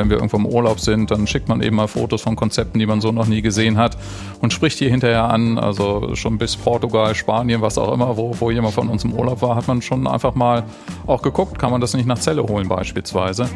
wenn 0.00 0.08
wir 0.08 0.16
irgendwo 0.16 0.38
im 0.38 0.46
Urlaub 0.46 0.80
sind, 0.80 1.10
dann 1.10 1.26
schickt 1.26 1.48
man 1.48 1.60
eben 1.60 1.76
mal 1.76 1.86
Fotos 1.86 2.22
von 2.22 2.34
Konzepten, 2.34 2.78
die 2.78 2.86
man 2.86 3.02
so 3.02 3.12
noch 3.12 3.26
nie 3.26 3.42
gesehen 3.42 3.76
hat 3.76 3.98
und 4.40 4.52
spricht 4.52 4.80
die 4.80 4.88
hinterher 4.88 5.24
an. 5.24 5.58
Also 5.58 6.14
schon 6.14 6.38
bis 6.38 6.56
Portugal, 6.56 7.14
Spanien, 7.14 7.60
was 7.60 7.76
auch 7.76 7.92
immer, 7.92 8.16
wo, 8.16 8.34
wo 8.40 8.50
jemand 8.50 8.74
von 8.74 8.88
uns 8.88 9.04
im 9.04 9.12
Urlaub 9.12 9.42
war, 9.42 9.56
hat 9.56 9.68
man 9.68 9.82
schon 9.82 10.06
einfach 10.06 10.34
mal 10.34 10.64
auch 11.06 11.20
geguckt, 11.20 11.58
kann 11.58 11.70
man 11.70 11.82
das 11.82 11.92
nicht 11.92 12.06
nach 12.06 12.18
Zelle 12.18 12.42
holen 12.42 12.66
beispielsweise. 12.66 13.48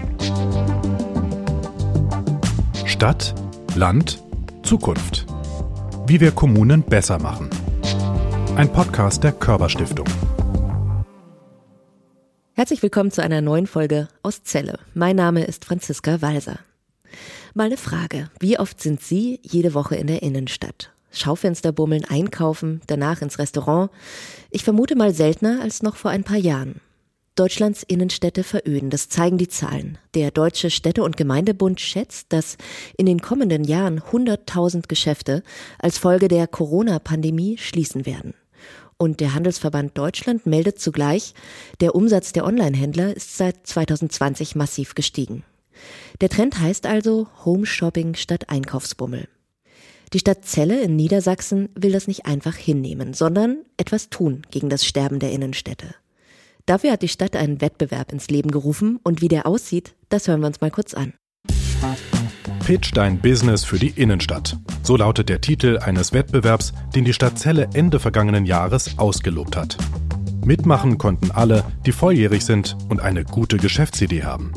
Stadt, 2.85 3.35
Land, 3.75 4.23
Zukunft. 4.63 5.25
Wie 6.07 6.21
wir 6.21 6.33
Kommunen 6.33 6.83
besser 6.83 7.19
machen. 7.19 7.49
Ein 8.57 8.71
Podcast 8.71 9.25
der 9.25 9.33
Körperstiftung. 9.33 10.07
Herzlich 12.57 12.85
willkommen 12.85 13.11
zu 13.11 13.21
einer 13.21 13.41
neuen 13.41 13.67
Folge 13.67 14.07
aus 14.23 14.45
Celle. 14.45 14.79
Mein 14.95 15.17
Name 15.17 15.43
ist 15.43 15.65
Franziska 15.65 16.23
Walser. 16.23 16.61
Mal 17.53 17.65
eine 17.65 17.77
Frage. 17.77 18.31
Wie 18.39 18.61
oft 18.61 18.81
sind 18.81 19.03
Sie 19.03 19.41
jede 19.43 19.75
Woche 19.75 19.97
in 19.97 20.07
der 20.07 20.23
Innenstadt? 20.23 20.93
Schaufenster 21.11 21.73
bummeln, 21.73 22.05
einkaufen, 22.05 22.81
danach 22.87 23.23
ins 23.23 23.41
Restaurant? 23.41 23.91
Ich 24.51 24.63
vermute 24.63 24.95
mal 24.95 25.13
seltener 25.13 25.63
als 25.63 25.83
noch 25.83 25.97
vor 25.97 26.13
ein 26.13 26.23
paar 26.23 26.37
Jahren. 26.37 26.81
Deutschlands 27.35 27.83
Innenstädte 27.83 28.45
veröden, 28.45 28.89
das 28.89 29.09
zeigen 29.09 29.37
die 29.37 29.49
Zahlen. 29.49 29.99
Der 30.15 30.31
Deutsche 30.31 30.71
Städte- 30.71 31.03
und 31.03 31.17
Gemeindebund 31.17 31.81
schätzt, 31.81 32.33
dass 32.33 32.57
in 32.97 33.07
den 33.07 33.21
kommenden 33.21 33.65
Jahren 33.65 33.99
100.000 33.99 34.87
Geschäfte 34.87 35.43
als 35.81 35.99
Folge 35.99 36.29
der 36.29 36.47
Corona-Pandemie 36.47 37.59
schließen 37.59 38.07
werden. 38.07 38.35
Und 39.05 39.21
der 39.21 39.35
Handelsverband 39.35 39.99
Deutschland 39.99 40.47
meldet 40.47 40.81
zugleich, 40.81 41.35
der 41.81 41.95
Umsatz 41.95 42.33
der 42.33 42.47
Online-Händler 42.47 43.15
ist 43.15 43.37
seit 43.37 43.67
2020 43.67 44.57
massiv 44.57 44.95
gestiegen. 44.95 45.45
Der 46.23 46.31
Trend 46.31 46.59
heißt 46.59 46.87
also 46.87 47.27
Home 47.45 47.67
Shopping 47.67 48.15
statt 48.15 48.49
Einkaufsbummel. 48.49 49.29
Die 50.15 50.21
Stadt 50.21 50.47
Celle 50.47 50.81
in 50.81 50.97
Niedersachsen 50.97 51.69
will 51.75 51.93
das 51.93 52.09
nicht 52.09 52.25
einfach 52.25 52.57
hinnehmen, 52.57 53.13
sondern 53.13 53.59
etwas 53.77 54.09
tun 54.09 54.41
gegen 54.51 54.71
das 54.71 54.87
Sterben 54.87 55.19
der 55.19 55.33
Innenstädte. 55.33 55.95
Dafür 56.65 56.93
hat 56.93 57.03
die 57.03 57.09
Stadt 57.09 57.37
einen 57.37 57.61
Wettbewerb 57.61 58.11
ins 58.11 58.31
Leben 58.31 58.51
gerufen 58.51 59.01
und 59.03 59.21
wie 59.21 59.29
der 59.29 59.45
aussieht, 59.45 59.95
das 60.09 60.29
hören 60.29 60.41
wir 60.41 60.47
uns 60.47 60.63
mal 60.63 60.71
kurz 60.71 60.95
an. 60.95 61.13
Pitch 62.65 62.93
dein 62.95 63.19
Business 63.19 63.63
für 63.63 63.79
die 63.79 63.91
Innenstadt. 63.91 64.57
So 64.83 64.97
lautet 64.97 65.29
der 65.29 65.43
Titel 65.43 65.79
eines 65.85 66.15
Wettbewerbs, 66.15 66.73
den 66.95 67.05
die 67.05 67.13
Stadt 67.13 67.39
Celle 67.39 67.69
Ende 67.75 68.01
vergangenen 68.01 68.47
Jahres 68.47 68.99
ausgelobt 68.99 69.55
hat. 69.55 69.77
Mitmachen 70.47 70.97
konnten 70.97 71.31
alle, 71.31 71.63
die 71.85 71.93
volljährig 71.93 72.43
sind 72.43 72.75
und 72.89 73.01
eine 73.01 73.25
gute 73.25 73.59
Geschäftsidee 73.59 74.25
haben. 74.25 74.53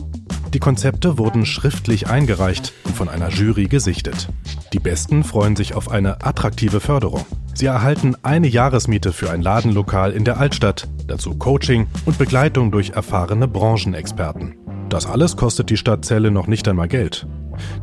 Die 0.53 0.59
Konzepte 0.59 1.17
wurden 1.17 1.45
schriftlich 1.45 2.08
eingereicht 2.08 2.72
und 2.85 2.95
von 2.95 3.09
einer 3.09 3.28
Jury 3.28 3.66
gesichtet. 3.66 4.30
Die 4.72 4.80
Besten 4.80 5.25
freuen 5.25 5.58
sich 5.58 5.73
auf 5.73 5.91
eine 5.91 6.25
attraktive 6.25 6.80
Förderung. 6.80 7.25
Sie 7.55 7.66
erhalten 7.66 8.16
eine 8.23 8.47
Jahresmiete 8.47 9.11
für 9.11 9.31
ein 9.31 9.41
Ladenlokal 9.41 10.13
in 10.13 10.23
der 10.23 10.39
Altstadt, 10.39 10.88
dazu 11.08 11.35
Coaching 11.35 11.88
und 12.05 12.17
Begleitung 12.17 12.72
durch 12.72 12.91
erfahrene 12.91 13.50
Branchenexperten. 13.50 14.55
Das 14.88 15.05
alles 15.05 15.35
kostet 15.35 15.69
die 15.69 15.75
Stadt 15.75 16.05
Celle 16.05 16.31
noch 16.31 16.47
nicht 16.47 16.69
einmal 16.69 16.88
Geld. 16.88 17.28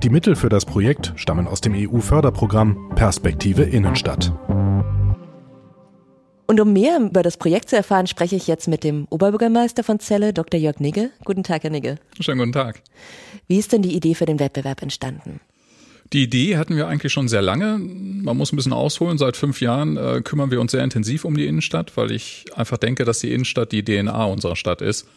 Die 0.02 0.10
Mittel 0.10 0.36
für 0.36 0.48
das 0.48 0.64
Projekt 0.64 1.12
stammen 1.16 1.46
aus 1.46 1.60
dem 1.60 1.74
EU-Förderprogramm 1.74 2.90
Perspektive 2.94 3.62
Innenstadt. 3.62 4.32
Und 6.46 6.60
um 6.60 6.72
mehr 6.72 6.98
über 7.00 7.22
das 7.22 7.36
Projekt 7.36 7.70
zu 7.70 7.76
erfahren, 7.76 8.06
spreche 8.06 8.36
ich 8.36 8.46
jetzt 8.46 8.68
mit 8.68 8.84
dem 8.84 9.06
Oberbürgermeister 9.10 9.82
von 9.82 9.98
Celle, 9.98 10.32
Dr. 10.32 10.60
Jörg 10.60 10.78
Nigge. 10.78 11.10
Guten 11.24 11.42
Tag, 11.42 11.62
Herr 11.62 11.70
Nigge. 11.70 11.96
Schönen 12.20 12.38
guten 12.38 12.52
Tag. 12.52 12.82
Wie 13.48 13.58
ist 13.58 13.72
denn 13.72 13.82
die 13.82 13.94
Idee 13.94 14.14
für 14.14 14.26
den 14.26 14.38
Wettbewerb 14.38 14.82
entstanden? 14.82 15.40
Die 16.12 16.22
Idee 16.22 16.58
hatten 16.58 16.76
wir 16.76 16.86
eigentlich 16.86 17.12
schon 17.12 17.28
sehr 17.28 17.42
lange. 17.42 17.78
Man 17.78 18.36
muss 18.36 18.52
ein 18.52 18.56
bisschen 18.56 18.74
ausholen. 18.74 19.16
Seit 19.16 19.36
fünf 19.36 19.60
Jahren 19.60 19.96
äh, 19.96 20.20
kümmern 20.22 20.50
wir 20.50 20.60
uns 20.60 20.72
sehr 20.72 20.84
intensiv 20.84 21.24
um 21.24 21.36
die 21.36 21.46
Innenstadt, 21.46 21.96
weil 21.96 22.12
ich 22.12 22.44
einfach 22.54 22.76
denke, 22.76 23.04
dass 23.04 23.20
die 23.20 23.32
Innenstadt 23.32 23.72
die 23.72 23.82
DNA 23.82 24.24
unserer 24.26 24.54
Stadt 24.54 24.82
ist 24.82 25.08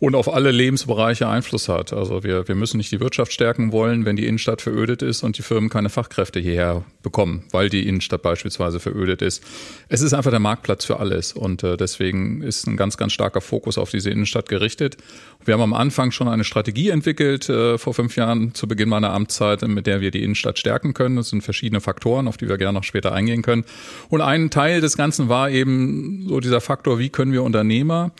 und 0.00 0.14
auf 0.14 0.32
alle 0.32 0.52
Lebensbereiche 0.52 1.26
Einfluss 1.26 1.68
hat. 1.68 1.92
Also 1.92 2.22
wir, 2.22 2.46
wir 2.46 2.54
müssen 2.54 2.76
nicht 2.76 2.92
die 2.92 3.00
Wirtschaft 3.00 3.32
stärken 3.32 3.72
wollen, 3.72 4.04
wenn 4.04 4.14
die 4.14 4.26
Innenstadt 4.26 4.62
verödet 4.62 5.02
ist 5.02 5.24
und 5.24 5.38
die 5.38 5.42
Firmen 5.42 5.70
keine 5.70 5.88
Fachkräfte 5.88 6.38
hierher 6.38 6.84
bekommen, 7.02 7.42
weil 7.50 7.68
die 7.68 7.86
Innenstadt 7.86 8.22
beispielsweise 8.22 8.78
verödet 8.78 9.22
ist. 9.22 9.42
Es 9.88 10.00
ist 10.00 10.14
einfach 10.14 10.30
der 10.30 10.38
Marktplatz 10.38 10.84
für 10.84 11.00
alles 11.00 11.32
und 11.32 11.64
äh, 11.64 11.76
deswegen 11.76 12.42
ist 12.42 12.68
ein 12.68 12.76
ganz, 12.76 12.96
ganz 12.96 13.12
starker 13.12 13.40
Fokus 13.40 13.76
auf 13.76 13.90
diese 13.90 14.10
Innenstadt 14.10 14.48
gerichtet. 14.48 14.98
Wir 15.44 15.54
haben 15.54 15.62
am 15.62 15.74
Anfang 15.74 16.12
schon 16.12 16.28
eine 16.28 16.44
Strategie 16.44 16.90
entwickelt, 16.90 17.48
äh, 17.48 17.76
vor 17.76 17.92
fünf 17.92 18.14
Jahren 18.14 18.54
zu 18.54 18.68
Beginn 18.68 18.88
meiner 18.88 19.12
Amtszeit, 19.12 19.62
mit 19.62 19.88
der 19.88 20.00
wir 20.00 20.12
die 20.12 20.22
Innenstadt 20.22 20.60
stärken 20.60 20.94
können. 20.94 21.16
Das 21.16 21.30
sind 21.30 21.42
verschiedene 21.42 21.80
Faktoren, 21.80 22.28
auf 22.28 22.36
die 22.36 22.48
wir 22.48 22.56
gerne 22.56 22.78
noch 22.78 22.84
später 22.84 23.12
eingehen 23.12 23.42
können. 23.42 23.64
Und 24.10 24.20
ein 24.20 24.50
Teil 24.50 24.80
des 24.80 24.96
Ganzen 24.96 25.28
war 25.28 25.50
eben 25.50 26.26
so 26.28 26.38
dieser 26.38 26.60
Faktor, 26.60 27.00
wie 27.00 27.08
können 27.08 27.32
wir 27.32 27.42
Unternehmer 27.42 28.12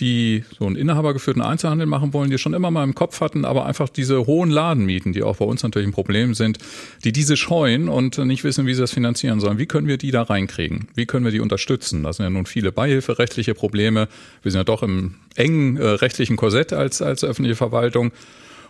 die 0.00 0.44
so 0.58 0.66
einen 0.66 0.76
inhabergeführten 0.76 1.42
Einzelhandel 1.42 1.86
machen 1.86 2.12
wollen, 2.12 2.30
die 2.30 2.38
schon 2.38 2.54
immer 2.54 2.70
mal 2.70 2.84
im 2.84 2.94
Kopf 2.94 3.20
hatten, 3.20 3.44
aber 3.44 3.66
einfach 3.66 3.88
diese 3.88 4.26
hohen 4.26 4.50
Ladenmieten, 4.50 5.12
die 5.12 5.22
auch 5.22 5.36
bei 5.36 5.44
uns 5.44 5.62
natürlich 5.62 5.88
ein 5.88 5.92
Problem 5.92 6.34
sind, 6.34 6.58
die 7.04 7.12
diese 7.12 7.36
scheuen 7.36 7.88
und 7.88 8.18
nicht 8.18 8.44
wissen, 8.44 8.66
wie 8.66 8.74
sie 8.74 8.80
das 8.80 8.92
finanzieren 8.92 9.40
sollen. 9.40 9.58
Wie 9.58 9.66
können 9.66 9.86
wir 9.86 9.98
die 9.98 10.10
da 10.10 10.22
reinkriegen? 10.22 10.88
Wie 10.94 11.06
können 11.06 11.24
wir 11.24 11.32
die 11.32 11.40
unterstützen? 11.40 12.02
Das 12.02 12.16
sind 12.16 12.24
ja 12.24 12.30
nun 12.30 12.46
viele 12.46 12.72
beihilferechtliche 12.72 13.54
Probleme. 13.54 14.08
Wir 14.42 14.52
sind 14.52 14.60
ja 14.60 14.64
doch 14.64 14.82
im 14.82 15.16
engen 15.34 15.76
äh, 15.76 15.86
rechtlichen 15.86 16.36
Korsett 16.36 16.72
als, 16.72 17.02
als 17.02 17.24
öffentliche 17.24 17.56
Verwaltung. 17.56 18.12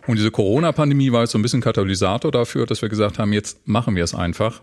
Und 0.07 0.17
diese 0.17 0.31
Corona-Pandemie 0.31 1.13
war 1.13 1.23
jetzt 1.23 1.33
so 1.33 1.39
ein 1.39 1.43
bisschen 1.43 1.61
Katalysator 1.61 2.33
dafür, 2.33 2.65
dass 2.65 2.81
wir 2.81 2.89
gesagt 2.89 3.19
haben, 3.19 3.33
jetzt 3.33 3.69
machen 3.69 3.95
wir 3.95 4.05
es 4.05 4.15
einfach. 4.15 4.63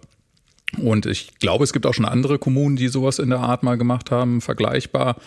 Und 0.81 1.05
ich 1.05 1.37
glaube, 1.39 1.63
es 1.63 1.73
gibt 1.73 1.85
auch 1.85 1.93
schon 1.93 2.05
andere 2.05 2.39
Kommunen, 2.39 2.75
die 2.75 2.87
sowas 2.87 3.19
in 3.19 3.29
der 3.29 3.39
Art 3.39 3.63
mal 3.63 3.77
gemacht 3.77 4.11
haben, 4.11 4.41
vergleichbar. 4.41 5.17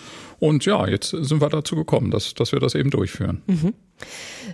Und 0.40 0.64
ja, 0.64 0.86
jetzt 0.86 1.10
sind 1.10 1.40
wir 1.40 1.48
dazu 1.48 1.74
gekommen, 1.74 2.10
dass, 2.10 2.34
dass 2.34 2.52
wir 2.52 2.60
das 2.60 2.74
eben 2.74 2.90
durchführen. 2.90 3.42
Mhm. 3.46 3.74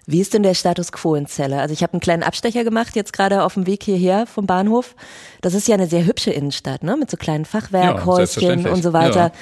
Wie 0.06 0.21
ist 0.21 0.34
denn 0.34 0.43
der 0.43 0.55
Status 0.55 0.91
quo 0.93 1.15
in 1.15 1.27
Celle? 1.27 1.61
Also 1.61 1.72
ich 1.72 1.83
habe 1.83 1.93
einen 1.93 2.00
kleinen 2.00 2.22
Abstecher 2.22 2.65
gemacht, 2.65 2.97
jetzt 2.97 3.12
gerade 3.12 3.43
auf 3.43 3.55
dem 3.55 3.67
Weg 3.67 3.83
hierher 3.83 4.27
vom 4.27 4.47
Bahnhof. 4.47 4.97
Das 5.43 5.55
ist 5.55 5.69
ja 5.69 5.75
eine 5.75 5.87
sehr 5.87 6.06
hübsche 6.06 6.31
Innenstadt, 6.31 6.83
ne? 6.83 6.97
mit 6.97 7.11
so 7.11 7.17
kleinen 7.17 7.45
Fachwerkhäuschen 7.45 8.65
ja, 8.65 8.72
und 8.72 8.83
so 8.83 8.93
weiter. 8.93 9.33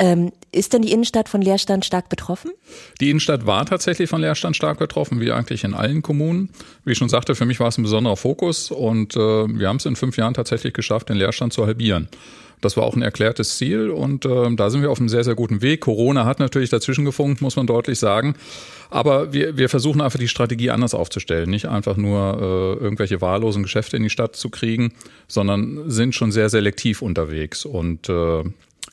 Ja. 0.00 0.08
Ähm, 0.12 0.32
ist 0.52 0.72
denn 0.72 0.82
die 0.82 0.92
Innenstadt 0.92 1.28
von 1.28 1.42
Leerstand 1.42 1.84
stark 1.84 2.08
betroffen? 2.08 2.50
Die 3.00 3.10
Innenstadt 3.10 3.46
war 3.46 3.66
tatsächlich 3.66 4.08
von 4.08 4.20
Leerstand 4.20 4.56
stark 4.56 4.78
betroffen, 4.78 5.20
wie 5.20 5.30
eigentlich 5.30 5.64
in 5.64 5.74
allen 5.74 6.02
Kommunen. 6.02 6.50
Wie 6.84 6.92
ich 6.92 6.98
schon 6.98 7.08
sagte, 7.08 7.34
für 7.34 7.44
mich 7.44 7.60
war 7.60 7.68
es 7.68 7.78
ein 7.78 7.82
besonderer 7.82 8.16
Fokus 8.16 8.70
und 8.70 9.16
äh, 9.16 9.18
wir 9.18 9.68
haben 9.68 9.76
es 9.76 9.86
in 9.86 9.96
fünf 9.96 10.16
Jahren 10.16 10.34
tatsächlich 10.34 10.72
geschafft, 10.72 11.10
den 11.10 11.16
Leerstand 11.16 11.52
zu 11.52 11.66
halbieren. 11.66 12.08
Das 12.60 12.76
war 12.76 12.84
auch 12.84 12.94
ein 12.94 13.02
erklärtes 13.02 13.56
Ziel 13.56 13.90
und 13.90 14.24
äh, 14.24 14.54
da 14.54 14.70
sind 14.70 14.82
wir 14.82 14.90
auf 14.90 14.98
einem 14.98 15.08
sehr, 15.08 15.24
sehr 15.24 15.34
guten 15.34 15.62
Weg. 15.62 15.80
Corona 15.80 16.24
hat 16.24 16.40
natürlich 16.40 16.70
dazwischen 16.70 17.04
gefunkt, 17.04 17.40
muss 17.40 17.56
man 17.56 17.66
deutlich 17.66 17.98
sagen. 17.98 18.34
Aber 18.90 19.32
wir, 19.32 19.56
wir 19.56 19.68
versuchen 19.68 20.00
einfach 20.00 20.18
die 20.18 20.28
Strategie 20.28 20.70
anders 20.70 20.94
aufzustellen. 20.94 21.48
Nicht 21.48 21.66
einfach 21.66 21.96
nur 21.96 22.38
äh, 22.80 22.82
irgendwelche 22.82 23.20
wahllosen 23.20 23.62
Geschäfte 23.62 23.96
in 23.96 24.02
die 24.02 24.10
Stadt 24.10 24.36
zu 24.36 24.50
kriegen, 24.50 24.92
sondern 25.28 25.88
sind 25.88 26.14
schon 26.14 26.32
sehr 26.32 26.48
selektiv 26.50 27.00
unterwegs. 27.02 27.64
Und 27.64 28.08
äh, 28.08 28.42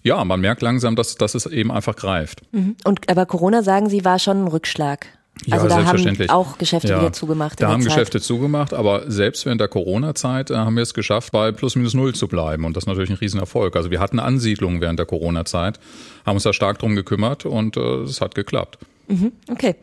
ja, 0.04 0.24
man 0.24 0.40
merkt 0.40 0.62
langsam, 0.62 0.96
dass, 0.96 1.16
dass 1.16 1.36
es 1.36 1.46
eben 1.48 1.72
einfach 1.72 1.96
greift. 1.96 2.42
Mhm. 2.52 2.76
Und 2.84 3.10
aber 3.10 3.26
Corona, 3.26 3.64
sagen 3.64 3.90
Sie, 3.90 4.06
war 4.06 4.20
schon 4.20 4.44
ein 4.44 4.48
Rückschlag. 4.48 5.08
Also 5.50 5.68
ja, 5.68 5.82
da 5.82 5.86
haben 5.86 6.30
auch 6.30 6.58
Geschäfte 6.58 6.90
ja, 6.90 7.00
wieder 7.00 7.14
zugemacht. 7.14 7.62
Da 7.62 7.70
haben 7.70 7.82
Zeit. 7.82 7.94
Geschäfte 7.94 8.22
zugemacht, 8.22 8.74
aber 8.74 9.10
selbst 9.10 9.46
während 9.46 9.62
der 9.62 9.68
Corona-Zeit 9.68 10.52
äh, 10.52 10.56
haben 10.56 10.76
wir 10.76 10.84
es 10.84 10.94
geschafft, 10.94 11.32
bei 11.32 11.52
plus 11.52 11.76
minus 11.76 11.94
null 11.94 12.16
zu 12.16 12.28
bleiben. 12.28 12.66
Und 12.66 12.76
das 12.76 12.84
ist 12.84 12.88
natürlich 12.88 13.10
ein 13.10 13.18
Riesenerfolg. 13.18 13.76
Also 13.76 13.92
wir 13.92 14.00
hatten 14.00 14.20
Ansiedlungen 14.20 14.82
während 14.82 15.00
der 15.00 15.06
Corona-Zeit, 15.06 15.80
haben 16.26 16.36
uns 16.36 16.44
da 16.44 16.54
stark 16.54 16.80
drum 16.80 16.96
gekümmert 16.96 17.46
und 17.46 17.78
äh, 17.78 18.02
es 18.02 18.22
hat 18.22 18.36
geklappt. 18.36 18.78
Mhm, 19.08 19.32
okay. 19.50 19.76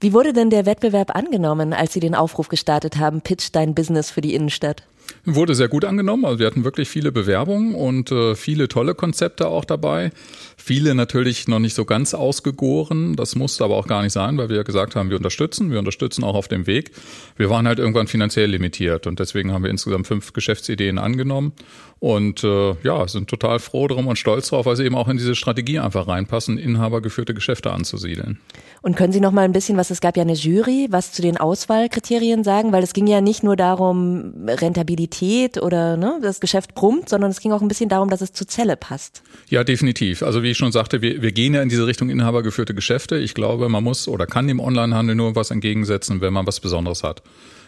Wie 0.00 0.12
wurde 0.12 0.32
denn 0.32 0.50
der 0.50 0.66
Wettbewerb 0.66 1.16
angenommen, 1.16 1.72
als 1.72 1.94
Sie 1.94 2.00
den 2.00 2.14
Aufruf 2.14 2.48
gestartet 2.48 2.98
haben, 2.98 3.22
Pitch 3.22 3.48
dein 3.52 3.74
Business 3.74 4.10
für 4.10 4.20
die 4.20 4.34
Innenstadt? 4.34 4.82
Wurde 5.24 5.54
sehr 5.54 5.68
gut 5.68 5.84
angenommen. 5.84 6.24
Also 6.24 6.38
wir 6.38 6.46
hatten 6.46 6.64
wirklich 6.64 6.88
viele 6.88 7.10
Bewerbungen 7.10 7.74
und 7.74 8.12
äh, 8.12 8.34
viele 8.34 8.68
tolle 8.68 8.94
Konzepte 8.94 9.48
auch 9.48 9.64
dabei. 9.64 10.10
Viele 10.56 10.94
natürlich 10.94 11.48
noch 11.48 11.58
nicht 11.58 11.74
so 11.74 11.84
ganz 11.84 12.14
ausgegoren. 12.14 13.16
Das 13.16 13.34
musste 13.34 13.64
aber 13.64 13.76
auch 13.76 13.86
gar 13.86 14.02
nicht 14.02 14.12
sein, 14.12 14.36
weil 14.36 14.50
wir 14.50 14.56
ja 14.56 14.62
gesagt 14.62 14.96
haben, 14.96 15.10
wir 15.10 15.16
unterstützen. 15.16 15.70
Wir 15.70 15.78
unterstützen 15.78 16.24
auch 16.24 16.34
auf 16.34 16.48
dem 16.48 16.66
Weg. 16.66 16.90
Wir 17.36 17.48
waren 17.48 17.66
halt 17.66 17.78
irgendwann 17.78 18.06
finanziell 18.06 18.50
limitiert 18.50 19.06
und 19.06 19.18
deswegen 19.18 19.52
haben 19.52 19.62
wir 19.62 19.70
insgesamt 19.70 20.06
fünf 20.06 20.32
Geschäftsideen 20.32 20.98
angenommen 20.98 21.52
und 22.00 22.44
äh, 22.44 22.74
ja, 22.82 23.08
sind 23.08 23.30
total 23.30 23.58
froh 23.58 23.88
drum 23.88 24.06
und 24.08 24.16
stolz 24.16 24.48
drauf, 24.48 24.66
weil 24.66 24.76
sie 24.76 24.84
eben 24.84 24.94
auch 24.94 25.08
in 25.08 25.16
diese 25.16 25.34
Strategie 25.34 25.78
einfach 25.78 26.06
reinpassen, 26.06 26.58
inhabergeführte 26.58 27.32
Geschäfte 27.32 27.72
anzusiedeln. 27.72 28.40
Und 28.84 28.96
können 28.96 29.14
Sie 29.14 29.20
noch 29.20 29.32
mal 29.32 29.46
ein 29.46 29.52
bisschen, 29.52 29.78
was 29.78 29.88
es 29.88 30.02
gab 30.02 30.14
ja 30.14 30.24
eine 30.24 30.34
Jury, 30.34 30.88
was 30.90 31.10
zu 31.10 31.22
den 31.22 31.38
Auswahlkriterien 31.38 32.44
sagen, 32.44 32.70
weil 32.70 32.82
es 32.82 32.92
ging 32.92 33.06
ja 33.06 33.22
nicht 33.22 33.42
nur 33.42 33.56
darum, 33.56 34.46
Rentabilität 34.46 35.56
oder 35.56 35.96
ne, 35.96 36.18
das 36.20 36.38
Geschäft 36.38 36.74
brummt, 36.74 37.08
sondern 37.08 37.30
es 37.30 37.40
ging 37.40 37.52
auch 37.52 37.62
ein 37.62 37.68
bisschen 37.68 37.88
darum, 37.88 38.10
dass 38.10 38.20
es 38.20 38.34
zur 38.34 38.46
Zelle 38.46 38.76
passt. 38.76 39.22
Ja, 39.48 39.64
definitiv. 39.64 40.22
Also 40.22 40.42
wie 40.42 40.50
ich 40.50 40.58
schon 40.58 40.70
sagte, 40.70 41.00
wir, 41.00 41.22
wir 41.22 41.32
gehen 41.32 41.54
ja 41.54 41.62
in 41.62 41.70
diese 41.70 41.86
Richtung 41.86 42.10
inhabergeführte 42.10 42.74
Geschäfte. 42.74 43.16
Ich 43.16 43.32
glaube, 43.32 43.70
man 43.70 43.82
muss 43.82 44.06
oder 44.06 44.26
kann 44.26 44.48
dem 44.48 44.60
Onlinehandel 44.60 45.14
nur 45.14 45.34
was 45.34 45.50
entgegensetzen, 45.50 46.20
wenn 46.20 46.34
man 46.34 46.46
was 46.46 46.60
Besonderes 46.60 47.02
hat. 47.02 47.22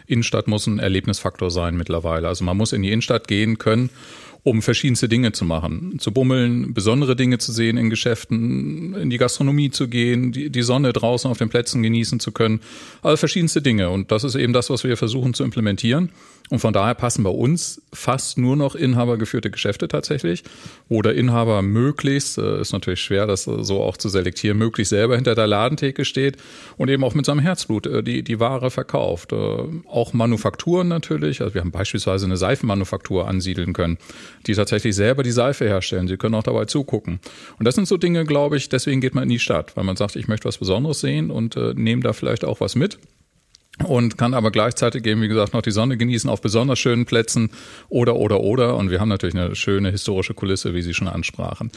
Innenstadt 0.05 0.47
muss 0.47 0.67
ein 0.67 0.77
Erlebnisfaktor 0.77 1.49
sein 1.49 1.75
mittlerweile. 1.77 2.27
Also 2.27 2.43
man 2.43 2.55
muss 2.55 2.73
in 2.73 2.83
die 2.83 2.91
Innenstadt 2.91 3.27
gehen 3.27 3.57
können 3.57 3.89
um 4.47 4.61
verschiedenste 4.61 5.09
Dinge 5.09 5.33
zu 5.33 5.43
machen, 5.43 5.99
zu 5.99 6.13
bummeln, 6.13 6.73
besondere 6.73 7.17
Dinge 7.17 7.37
zu 7.37 7.51
sehen 7.51 7.75
in 7.75 7.89
Geschäften, 7.89 8.93
in 8.93 9.09
die 9.09 9.17
Gastronomie 9.17 9.71
zu 9.71 9.89
gehen, 9.89 10.31
die, 10.31 10.49
die 10.49 10.61
Sonne 10.61 10.93
draußen 10.93 11.29
auf 11.29 11.37
den 11.37 11.49
Plätzen 11.49 11.83
genießen 11.83 12.21
zu 12.21 12.31
können. 12.31 12.61
Also 13.01 13.17
verschiedenste 13.17 13.61
Dinge. 13.61 13.89
Und 13.89 14.09
das 14.09 14.23
ist 14.23 14.35
eben 14.35 14.53
das, 14.53 14.69
was 14.69 14.85
wir 14.85 14.95
versuchen 14.95 15.33
zu 15.33 15.43
implementieren. 15.43 16.11
Und 16.49 16.59
von 16.59 16.71
daher 16.71 16.95
passen 16.95 17.23
bei 17.23 17.29
uns 17.29 17.81
fast 17.91 18.37
nur 18.37 18.55
noch 18.55 18.73
inhabergeführte 18.73 19.51
Geschäfte 19.51 19.89
tatsächlich 19.89 20.43
oder 20.87 21.13
Inhaber 21.13 21.61
möglichst, 21.61 22.37
äh, 22.37 22.61
ist 22.61 22.71
natürlich 22.71 23.01
schwer, 23.01 23.27
das 23.27 23.43
so 23.43 23.83
auch 23.83 23.97
zu 23.97 24.07
selektieren, 24.07 24.57
möglichst 24.57 24.91
selber 24.91 25.15
hinter 25.15 25.35
der 25.35 25.47
Ladentheke 25.47 26.05
steht 26.05 26.37
und 26.77 26.89
eben 26.89 27.03
auch 27.03 27.13
mit 27.15 27.25
seinem 27.25 27.39
Herzblut 27.39 27.85
äh, 27.85 28.01
die, 28.01 28.23
die 28.23 28.39
Ware 28.39 28.71
verkauft. 28.71 29.33
Äh, 29.33 29.35
auch 29.35 30.13
Manufakturen 30.13 30.87
natürlich, 30.87 31.41
also 31.41 31.53
wir 31.53 31.59
haben 31.59 31.71
beispielsweise 31.71 32.25
eine 32.25 32.37
Seifenmanufaktur 32.37 33.27
ansiedeln 33.27 33.73
können, 33.73 33.97
die 34.45 34.53
tatsächlich 34.53 34.95
selber 34.95 35.23
die 35.23 35.31
Seife 35.31 35.65
herstellen. 35.65 36.07
Sie 36.07 36.17
können 36.17 36.35
auch 36.35 36.43
dabei 36.43 36.65
zugucken. 36.65 37.19
Und 37.57 37.65
das 37.65 37.75
sind 37.75 37.87
so 37.87 37.97
Dinge, 37.97 38.25
glaube 38.25 38.57
ich, 38.57 38.69
deswegen 38.69 39.01
geht 39.01 39.15
man 39.15 39.23
in 39.23 39.29
die 39.29 39.39
Stadt, 39.39 39.75
weil 39.75 39.83
man 39.83 39.95
sagt, 39.95 40.15
ich 40.15 40.27
möchte 40.27 40.45
was 40.45 40.57
Besonderes 40.57 40.99
sehen 40.99 41.31
und 41.31 41.55
äh, 41.55 41.73
nehme 41.75 42.01
da 42.01 42.13
vielleicht 42.13 42.45
auch 42.45 42.61
was 42.61 42.75
mit 42.75 42.99
und 43.85 44.17
kann 44.17 44.33
aber 44.33 44.49
gleichzeitig 44.49 45.05
eben, 45.05 45.21
wie 45.21 45.27
gesagt, 45.27 45.53
noch 45.53 45.61
die 45.61 45.71
Sonne 45.71 45.97
genießen 45.97 46.29
auf 46.29 46.41
besonders 46.41 46.79
schönen 46.79 47.05
Plätzen 47.05 47.51
oder, 47.89 48.15
oder, 48.15 48.39
oder. 48.39 48.75
Und 48.75 48.89
wir 48.89 48.99
haben 48.99 49.09
natürlich 49.09 49.35
eine 49.35 49.55
schöne 49.55 49.91
historische 49.91 50.33
Kulisse, 50.33 50.73
wie 50.73 50.81
Sie 50.81 50.95
schon 50.95 51.07
ansprachen. 51.07 51.71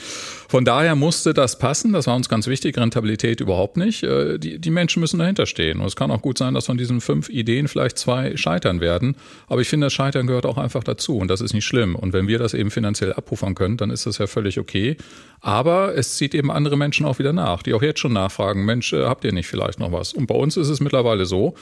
Von 0.49 0.65
daher 0.65 0.95
musste 0.95 1.35
das 1.35 1.59
passen. 1.59 1.93
Das 1.93 2.07
war 2.07 2.17
uns 2.17 2.29
ganz 2.29 2.47
wichtig. 2.47 2.79
Rentabilität 2.79 3.41
überhaupt 3.41 3.77
nicht. 3.77 4.03
Äh, 4.03 4.39
die, 4.39 4.59
die 4.59 4.71
Menschen 4.71 5.01
müssen 5.01 5.19
dahinter 5.19 5.45
stehen. 5.45 5.81
Und 5.81 5.87
es 5.87 5.97
kann 5.97 6.11
auch 6.11 6.23
gut 6.23 6.39
sein, 6.39 6.55
dass 6.55 6.67
von 6.67 6.79
diesen 6.79 7.03
fünf 7.03 7.29
Ideen 7.29 7.69
vielleicht 7.69 7.99
zwei 7.99 8.35
scheitern 8.37 8.81
werden. 8.81 9.15
Aber 9.49 9.61
ich 9.61 9.69
finde, 9.69 9.87
das 9.87 9.93
Scheitern 9.93 10.27
gehört 10.27 10.47
auch 10.47 10.57
einfach 10.57 10.83
dazu. 10.83 11.19
Und 11.19 11.29
das 11.29 11.43
ist 11.43 11.53
nicht 11.53 11.67
schlimm. 11.67 11.97
Und 11.97 12.15
wenn 12.15 12.27
wir 12.29 12.39
das 12.39 12.55
eben 12.55 12.71
finanziell 12.71 13.13
abpuffern 13.13 13.55
können, 13.55 13.77
dann 13.77 13.91
ist 13.91 14.07
das 14.07 14.17
ja 14.17 14.27
völlig 14.27 14.59
okay. 14.59 14.97
Aber 15.43 15.95
es 15.95 16.17
zieht 16.17 16.35
eben 16.35 16.51
andere 16.51 16.79
Menschen 16.79 17.05
auch 17.05 17.19
wieder 17.19 17.35
nach, 17.35 17.63
die 17.63 17.75
auch 17.75 17.83
jetzt 17.83 18.01
schon 18.01 18.15
nachfragen, 18.15 18.65
Mensch, 18.65 18.93
äh, 18.95 19.05
habt 19.05 19.25
ihr 19.25 19.33
nicht 19.33 19.49
vielleicht 19.49 19.79
noch 19.79 19.93
was? 19.93 20.15
Und 20.15 20.27
bei 20.27 20.35
uns 20.35 20.57
ist 20.57 20.69
es 20.71 20.81
mittlerweile 20.81 21.27
so, 21.27 21.55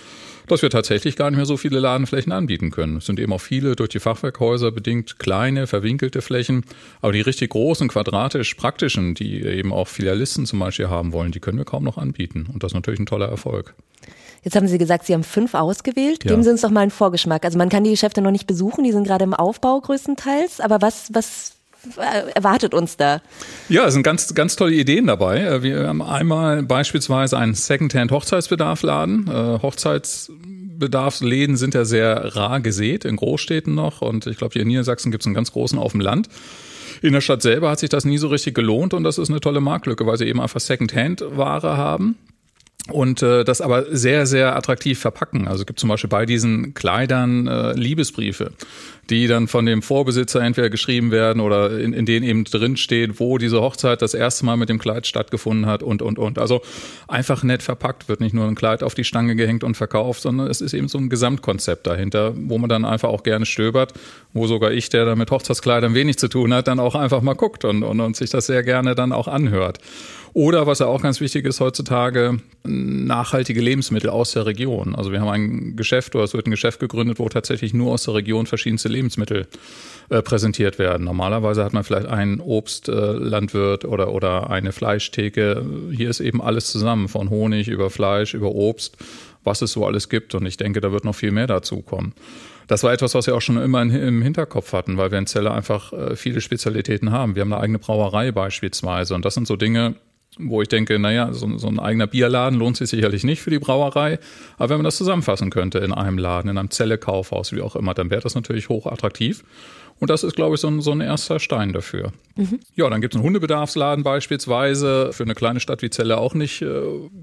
dass 0.48 0.62
wir 0.62 0.70
tatsächlich 0.70 1.16
gar 1.16 1.30
nicht 1.30 1.36
mehr 1.36 1.46
so 1.46 1.56
viele 1.56 1.78
Ladenflächen 1.78 2.32
anbieten 2.32 2.70
können. 2.70 2.98
Es 2.98 3.06
sind 3.06 3.20
eben 3.20 3.32
auch 3.32 3.40
viele 3.40 3.76
durch 3.76 3.90
die 3.90 4.00
Fachwerkhäuser 4.00 4.72
bedingt 4.72 5.18
kleine, 5.18 5.66
verwinkelte 5.66 6.22
Flächen. 6.22 6.64
Aber 7.00 7.12
die 7.12 7.20
richtig 7.20 7.50
großen, 7.50 7.88
quadratisch 7.88 8.54
praktischen, 8.54 9.14
die 9.14 9.42
eben 9.42 9.72
auch 9.72 9.88
Filialisten 9.88 10.46
zum 10.46 10.58
Beispiel 10.58 10.88
haben 10.88 11.12
wollen, 11.12 11.32
die 11.32 11.40
können 11.40 11.58
wir 11.58 11.64
kaum 11.64 11.84
noch 11.84 11.98
anbieten. 11.98 12.46
Und 12.52 12.62
das 12.62 12.72
ist 12.72 12.76
natürlich 12.76 13.00
ein 13.00 13.06
toller 13.06 13.28
Erfolg. 13.28 13.74
Jetzt 14.44 14.56
haben 14.56 14.68
Sie 14.68 14.78
gesagt, 14.78 15.04
Sie 15.04 15.14
haben 15.14 15.24
fünf 15.24 15.54
ausgewählt. 15.54 16.20
Geben 16.20 16.36
ja. 16.36 16.42
Sie 16.42 16.50
uns 16.50 16.60
doch 16.60 16.70
mal 16.70 16.80
einen 16.80 16.90
Vorgeschmack. 16.90 17.44
Also 17.44 17.58
man 17.58 17.68
kann 17.68 17.84
die 17.84 17.90
Geschäfte 17.90 18.22
noch 18.22 18.30
nicht 18.30 18.46
besuchen, 18.46 18.84
die 18.84 18.92
sind 18.92 19.04
gerade 19.04 19.24
im 19.24 19.34
Aufbau 19.34 19.80
größtenteils. 19.80 20.60
Aber 20.60 20.80
was, 20.80 21.12
was 21.12 21.57
erwartet 22.34 22.74
uns 22.74 22.96
da? 22.96 23.20
Ja, 23.68 23.86
es 23.86 23.94
sind 23.94 24.02
ganz, 24.02 24.34
ganz 24.34 24.56
tolle 24.56 24.74
Ideen 24.74 25.06
dabei. 25.06 25.40
Äh, 25.40 25.62
wir 25.62 25.88
haben 25.88 26.02
einmal 26.02 26.62
beispielsweise 26.62 27.38
einen 27.38 27.54
Secondhand-Hochzeitsbedarfladen. 27.54 29.28
Äh, 29.28 29.62
Hochzeitsbedarfsläden 29.62 31.56
sind 31.56 31.74
ja 31.74 31.84
sehr 31.84 32.36
rar 32.36 32.60
gesät, 32.60 33.04
in 33.04 33.16
Großstädten 33.16 33.74
noch. 33.74 34.02
Und 34.02 34.26
ich 34.26 34.38
glaube, 34.38 34.54
hier 34.54 34.62
in 34.62 34.68
Niedersachsen 34.68 35.10
gibt 35.10 35.22
es 35.22 35.26
einen 35.26 35.34
ganz 35.34 35.52
großen 35.52 35.78
auf 35.78 35.92
dem 35.92 36.00
Land. 36.00 36.28
In 37.00 37.12
der 37.12 37.20
Stadt 37.20 37.42
selber 37.42 37.70
hat 37.70 37.78
sich 37.78 37.90
das 37.90 38.04
nie 38.04 38.18
so 38.18 38.28
richtig 38.28 38.54
gelohnt 38.54 38.92
und 38.92 39.04
das 39.04 39.18
ist 39.18 39.30
eine 39.30 39.40
tolle 39.40 39.60
Marktlücke, 39.60 40.04
weil 40.06 40.18
sie 40.18 40.26
eben 40.26 40.40
einfach 40.40 40.58
Secondhand-Ware 40.60 41.76
haben 41.76 42.16
und 42.90 43.22
äh, 43.22 43.44
das 43.44 43.60
aber 43.60 43.84
sehr, 43.94 44.26
sehr 44.26 44.56
attraktiv 44.56 44.98
verpacken. 44.98 45.46
Also 45.46 45.62
es 45.62 45.66
gibt 45.66 45.78
zum 45.78 45.88
Beispiel 45.88 46.08
bei 46.08 46.26
diesen 46.26 46.74
Kleidern 46.74 47.46
äh, 47.46 47.72
Liebesbriefe, 47.72 48.52
die 49.10 49.26
dann 49.26 49.48
von 49.48 49.66
dem 49.66 49.82
Vorbesitzer 49.82 50.40
entweder 50.40 50.70
geschrieben 50.70 51.10
werden 51.10 51.40
oder 51.40 51.78
in, 51.78 51.92
in 51.92 52.06
denen 52.06 52.26
eben 52.26 52.44
drin 52.44 52.76
steht, 52.76 53.20
wo 53.20 53.38
diese 53.38 53.60
Hochzeit 53.60 54.02
das 54.02 54.14
erste 54.14 54.44
Mal 54.44 54.56
mit 54.56 54.68
dem 54.68 54.78
Kleid 54.78 55.06
stattgefunden 55.06 55.66
hat 55.66 55.82
und, 55.82 56.02
und, 56.02 56.18
und. 56.18 56.38
Also 56.38 56.62
einfach 57.08 57.42
nett 57.42 57.62
verpackt, 57.62 58.08
wird 58.08 58.20
nicht 58.20 58.34
nur 58.34 58.46
ein 58.46 58.54
Kleid 58.54 58.82
auf 58.82 58.94
die 58.94 59.04
Stange 59.04 59.36
gehängt 59.36 59.64
und 59.64 59.76
verkauft, 59.76 60.22
sondern 60.22 60.48
es 60.48 60.60
ist 60.60 60.72
eben 60.72 60.88
so 60.88 60.98
ein 60.98 61.08
Gesamtkonzept 61.08 61.86
dahinter, 61.86 62.32
wo 62.36 62.58
man 62.58 62.68
dann 62.68 62.84
einfach 62.84 63.08
auch 63.08 63.22
gerne 63.22 63.46
stöbert, 63.46 63.92
wo 64.32 64.46
sogar 64.46 64.72
ich, 64.72 64.88
der 64.88 65.04
da 65.04 65.14
mit 65.14 65.30
Hochzeitskleidern 65.30 65.94
wenig 65.94 66.18
zu 66.18 66.28
tun 66.28 66.54
hat, 66.54 66.68
dann 66.68 66.80
auch 66.80 66.94
einfach 66.94 67.22
mal 67.22 67.34
guckt 67.34 67.64
und, 67.64 67.82
und, 67.82 68.00
und 68.00 68.16
sich 68.16 68.30
das 68.30 68.46
sehr 68.46 68.62
gerne 68.62 68.94
dann 68.94 69.12
auch 69.12 69.28
anhört. 69.28 69.78
Oder 70.38 70.68
was 70.68 70.78
ja 70.78 70.86
auch 70.86 71.02
ganz 71.02 71.20
wichtig 71.20 71.44
ist 71.46 71.58
heutzutage, 71.58 72.38
nachhaltige 72.62 73.60
Lebensmittel 73.60 74.08
aus 74.08 74.34
der 74.34 74.46
Region. 74.46 74.94
Also 74.94 75.10
wir 75.10 75.20
haben 75.20 75.30
ein 75.30 75.74
Geschäft 75.74 76.14
oder 76.14 76.22
es 76.22 76.32
wird 76.32 76.46
ein 76.46 76.52
Geschäft 76.52 76.78
gegründet, 76.78 77.18
wo 77.18 77.28
tatsächlich 77.28 77.74
nur 77.74 77.94
aus 77.94 78.04
der 78.04 78.14
Region 78.14 78.46
verschiedenste 78.46 78.88
Lebensmittel 78.88 79.48
äh, 80.10 80.22
präsentiert 80.22 80.78
werden. 80.78 81.02
Normalerweise 81.02 81.64
hat 81.64 81.72
man 81.72 81.82
vielleicht 81.82 82.06
einen 82.06 82.38
Obstlandwirt 82.38 83.82
äh, 83.82 83.86
oder, 83.88 84.12
oder 84.12 84.48
eine 84.48 84.70
Fleischtheke. 84.70 85.66
Hier 85.90 86.08
ist 86.08 86.20
eben 86.20 86.40
alles 86.40 86.70
zusammen, 86.70 87.08
von 87.08 87.30
Honig 87.30 87.66
über 87.66 87.90
Fleisch, 87.90 88.32
über 88.32 88.52
Obst, 88.52 88.96
was 89.42 89.60
es 89.60 89.72
so 89.72 89.86
alles 89.86 90.08
gibt. 90.08 90.36
Und 90.36 90.46
ich 90.46 90.56
denke, 90.56 90.80
da 90.80 90.92
wird 90.92 91.04
noch 91.04 91.16
viel 91.16 91.32
mehr 91.32 91.48
dazu 91.48 91.82
kommen. 91.82 92.14
Das 92.68 92.84
war 92.84 92.92
etwas, 92.92 93.16
was 93.16 93.26
wir 93.26 93.34
auch 93.34 93.40
schon 93.40 93.56
immer 93.56 93.82
im 93.82 94.22
Hinterkopf 94.22 94.72
hatten, 94.72 94.98
weil 94.98 95.10
wir 95.10 95.18
in 95.18 95.26
Celle 95.26 95.50
einfach 95.50 95.92
äh, 95.92 96.14
viele 96.14 96.40
Spezialitäten 96.40 97.10
haben. 97.10 97.34
Wir 97.34 97.40
haben 97.40 97.52
eine 97.52 97.60
eigene 97.60 97.80
Brauerei 97.80 98.30
beispielsweise. 98.30 99.16
Und 99.16 99.24
das 99.24 99.34
sind 99.34 99.48
so 99.48 99.56
Dinge, 99.56 99.96
wo 100.38 100.62
ich 100.62 100.68
denke, 100.68 100.98
naja, 100.98 101.32
so, 101.32 101.58
so 101.58 101.68
ein 101.68 101.80
eigener 101.80 102.06
Bierladen 102.06 102.58
lohnt 102.58 102.76
sich 102.76 102.90
sicherlich 102.90 103.24
nicht 103.24 103.40
für 103.40 103.50
die 103.50 103.58
Brauerei. 103.58 104.18
Aber 104.56 104.70
wenn 104.70 104.78
man 104.78 104.84
das 104.84 104.96
zusammenfassen 104.96 105.50
könnte 105.50 105.78
in 105.78 105.92
einem 105.92 106.18
Laden, 106.18 106.50
in 106.50 106.58
einem 106.58 106.70
Zelle-Kaufhaus, 106.70 107.52
wie 107.52 107.60
auch 107.60 107.76
immer, 107.76 107.94
dann 107.94 108.10
wäre 108.10 108.20
das 108.20 108.34
natürlich 108.34 108.68
hoch 108.68 108.86
attraktiv. 108.86 109.44
Und 110.00 110.10
das 110.10 110.22
ist, 110.22 110.36
glaube 110.36 110.54
ich, 110.54 110.60
so 110.60 110.68
ein, 110.68 110.80
so 110.80 110.92
ein 110.92 111.00
erster 111.00 111.40
Stein 111.40 111.72
dafür. 111.72 112.12
Mhm. 112.36 112.60
Ja, 112.76 112.88
dann 112.88 113.00
gibt 113.00 113.14
es 113.14 113.16
einen 113.16 113.24
Hundebedarfsladen 113.24 114.04
beispielsweise. 114.04 115.12
Für 115.12 115.24
eine 115.24 115.34
kleine 115.34 115.58
Stadt 115.58 115.82
wie 115.82 115.90
Celle 115.90 116.18
auch 116.18 116.34
nicht 116.34 116.62
äh, 116.62 116.82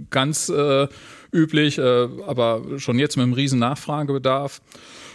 ganz 0.09 0.49
äh, 0.49 0.87
üblich, 1.31 1.77
äh, 1.77 2.07
aber 2.27 2.63
schon 2.77 2.99
jetzt 2.99 3.15
mit 3.15 3.23
einem 3.23 3.33
riesen 3.33 3.59
Nachfragebedarf. 3.59 4.61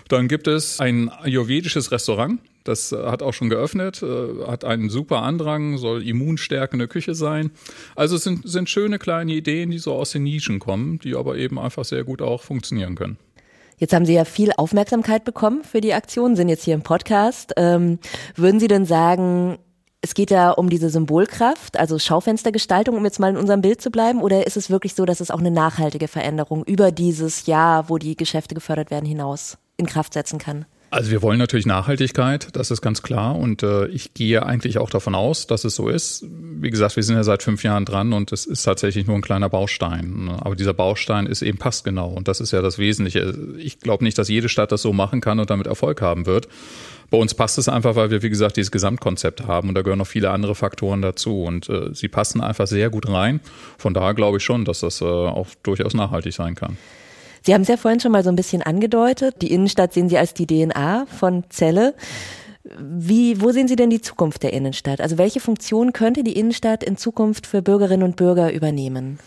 Dann 0.08 0.26
gibt 0.26 0.48
es 0.48 0.81
ein 0.81 1.10
ayurvedisches 1.10 1.93
Restaurant 1.93 2.40
das 2.64 2.92
äh, 2.92 3.04
hat 3.04 3.22
auch 3.22 3.32
schon 3.32 3.48
geöffnet, 3.48 4.02
äh, 4.02 4.46
hat 4.46 4.64
einen 4.64 4.90
super 4.90 5.22
Andrang, 5.22 5.78
soll 5.78 6.06
immunstärkende 6.06 6.88
Küche 6.88 7.14
sein. 7.14 7.50
Also 7.96 8.16
es 8.16 8.24
sind, 8.24 8.48
sind 8.48 8.68
schöne 8.68 8.98
kleine 8.98 9.32
Ideen, 9.32 9.70
die 9.70 9.78
so 9.78 9.94
aus 9.94 10.12
den 10.12 10.24
Nischen 10.24 10.58
kommen, 10.58 10.98
die 10.98 11.14
aber 11.14 11.36
eben 11.36 11.58
einfach 11.58 11.84
sehr 11.84 12.05
gut 12.05 12.22
auch 12.22 12.43
funktionieren 12.43 12.94
können. 12.94 13.19
Jetzt 13.79 13.94
haben 13.94 14.05
Sie 14.05 14.12
ja 14.12 14.26
viel 14.26 14.52
Aufmerksamkeit 14.56 15.24
bekommen 15.24 15.64
für 15.64 15.81
die 15.81 15.94
Aktion, 15.94 16.36
sind 16.36 16.50
jetzt 16.50 16.64
hier 16.64 16.74
im 16.74 16.82
Podcast. 16.82 17.55
Ähm, 17.56 17.98
würden 18.36 18.60
Sie 18.60 18.69
denn 18.69 18.84
sagen, 18.84 19.58
es 20.02 20.14
geht 20.14 20.31
da 20.31 20.50
um 20.50 20.69
diese 20.69 20.90
Symbolkraft, 20.90 21.79
also 21.79 21.98
Schaufenstergestaltung, 21.98 22.96
um 22.96 23.05
jetzt 23.05 23.20
mal 23.20 23.31
in 23.31 23.36
unserem 23.36 23.62
Bild 23.62 23.81
zu 23.81 23.90
bleiben, 23.90 24.22
oder 24.22 24.46
ist 24.46 24.58
es 24.58 24.69
wirklich 24.69 24.94
so, 24.94 25.06
dass 25.06 25.20
es 25.20 25.31
auch 25.31 25.38
eine 25.38 25.50
nachhaltige 25.50 26.08
Veränderung 26.08 26.64
über 26.64 26.93
dieses 26.93 27.46
Jahr, 27.46 27.88
wo 27.88 27.96
die 27.96 28.17
Geschäfte 28.17 28.55
gefördert 28.55 28.90
werden, 28.90 29.06
hinaus 29.06 29.56
in 29.79 29.86
Kraft 29.86 30.12
setzen 30.12 30.38
kann? 30.38 30.67
Also 30.93 31.13
wir 31.13 31.23
wollen 31.23 31.39
natürlich 31.39 31.67
Nachhaltigkeit, 31.67 32.49
das 32.53 32.73
ist 32.73 32.82
ganz 32.82 33.03
klar. 33.03 33.37
Und 33.37 33.63
äh, 33.63 33.87
ich 33.87 34.13
gehe 34.13 34.44
eigentlich 34.44 34.79
auch 34.79 34.91
davon 34.91 35.15
aus, 35.15 35.47
dass 35.47 35.65
es 35.65 35.77
so 35.77 35.89
ist. 35.89 36.25
Wie 36.29 36.69
gesagt, 36.69 36.97
wir 36.97 37.05
sind 37.05 37.15
ja 37.15 37.23
seit 37.23 37.44
fünf 37.44 37.63
Jahren 37.63 37.85
dran 37.85 38.13
und 38.13 38.32
es 38.32 38.44
ist 38.44 38.65
tatsächlich 38.65 39.06
nur 39.06 39.15
ein 39.15 39.23
kleiner 39.23 39.49
Baustein. 39.49 40.29
Aber 40.41 40.56
dieser 40.56 40.75
Baustein 40.75 41.27
ist 41.27 41.43
eben 41.43 41.59
passgenau 41.59 42.09
und 42.09 42.27
das 42.27 42.41
ist 42.41 42.51
ja 42.51 42.61
das 42.61 42.79
Wesentliche. 42.79 43.35
Ich 43.59 43.79
glaube 43.79 44.03
nicht, 44.03 44.19
dass 44.19 44.29
jede 44.29 44.49
Stadt 44.49 44.73
das 44.73 44.82
so 44.82 44.93
machen 44.93 45.20
kann 45.20 45.39
und 45.39 45.49
damit 45.49 45.69
Erfolg 45.69 46.03
haben 46.03 46.27
wird. 46.27 46.49
Bei 47.09 47.19
uns 47.19 47.35
passt 47.35 47.59
es 47.59 47.69
einfach, 47.69 47.94
weil 47.94 48.11
wir, 48.11 48.23
wie 48.23 48.31
gesagt, 48.31 48.56
dieses 48.56 48.73
Gesamtkonzept 48.73 49.47
haben 49.47 49.69
und 49.69 49.77
da 49.77 49.82
gehören 49.82 49.99
noch 49.99 50.06
viele 50.06 50.31
andere 50.31 50.56
Faktoren 50.56 51.03
dazu 51.03 51.44
und 51.44 51.69
äh, 51.69 51.94
sie 51.94 52.09
passen 52.09 52.41
einfach 52.41 52.67
sehr 52.67 52.91
gut 52.91 53.09
rein. 53.09 53.41
Von 53.79 53.94
daher 53.94 54.15
glaube 54.15 54.39
ich 54.39 54.44
schon, 54.44 54.65
dass 54.65 54.81
das 54.81 55.01
äh, 55.01 55.05
auch 55.05 55.49
durchaus 55.63 55.94
nachhaltig 55.94 56.35
sein 56.35 56.56
kann. 56.56 56.79
Sie 57.43 57.55
haben 57.55 57.63
es 57.63 57.69
ja 57.69 57.77
vorhin 57.77 58.01
schon 58.01 58.13
mal 58.13 58.23
so 58.23 58.29
ein 58.29 58.37
bisschen 58.37 58.63
angedeutet. 58.63 59.37
Die 59.43 59.53
Innenstadt 59.53 59.93
sehen 59.93 60.09
Sie 60.09 60.19
als 60.19 60.35
die 60.35 60.47
DNA 60.47 61.06
von 61.06 61.44
Celle. 61.51 61.94
Wie, 62.79 63.41
wo 63.41 63.53
sehen 63.53 63.69
Sie 63.69 63.77
denn 63.77 63.91
die 63.91 64.03
Zukunft 64.03 64.43
der 64.43 64.53
Innenstadt? 64.53 65.01
Also 65.01 65.17
welche 65.17 65.41
Funktion 65.41 65.93
könnte 65.93 66.23
die 66.23 66.39
Innenstadt 66.39 66.85
in 66.85 66.97
Zukunft 66.97 67.47
für 67.47 67.63
Bürgerinnen 67.63 68.03
und 68.03 68.17
Bürger 68.17 68.53
übernehmen? 68.53 69.19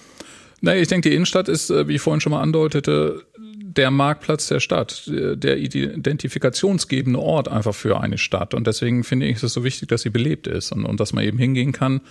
Naja, 0.61 0.81
ich 0.81 0.87
denke, 0.87 1.09
die 1.09 1.15
Innenstadt 1.15 1.49
ist, 1.49 1.71
äh, 1.71 1.87
wie 1.87 1.95
ich 1.95 2.01
vorhin 2.01 2.21
schon 2.21 2.31
mal 2.31 2.41
andeutete, 2.41 3.23
der 3.37 3.89
Marktplatz 3.89 4.47
der 4.47 4.59
Stadt, 4.59 5.03
der 5.07 5.57
identifikationsgebende 5.57 7.17
Ort 7.17 7.47
einfach 7.47 7.73
für 7.73 7.99
eine 7.99 8.19
Stadt. 8.19 8.53
Und 8.53 8.67
deswegen 8.67 9.03
finde 9.03 9.25
ich 9.25 9.41
es 9.41 9.51
so 9.51 9.63
wichtig, 9.63 9.89
dass 9.89 10.03
sie 10.03 10.11
belebt 10.11 10.45
ist 10.45 10.71
und, 10.71 10.85
und 10.85 10.99
dass 10.99 11.11
man 11.11 11.23
eben 11.23 11.39
hingehen 11.39 11.71
kann. 11.71 12.01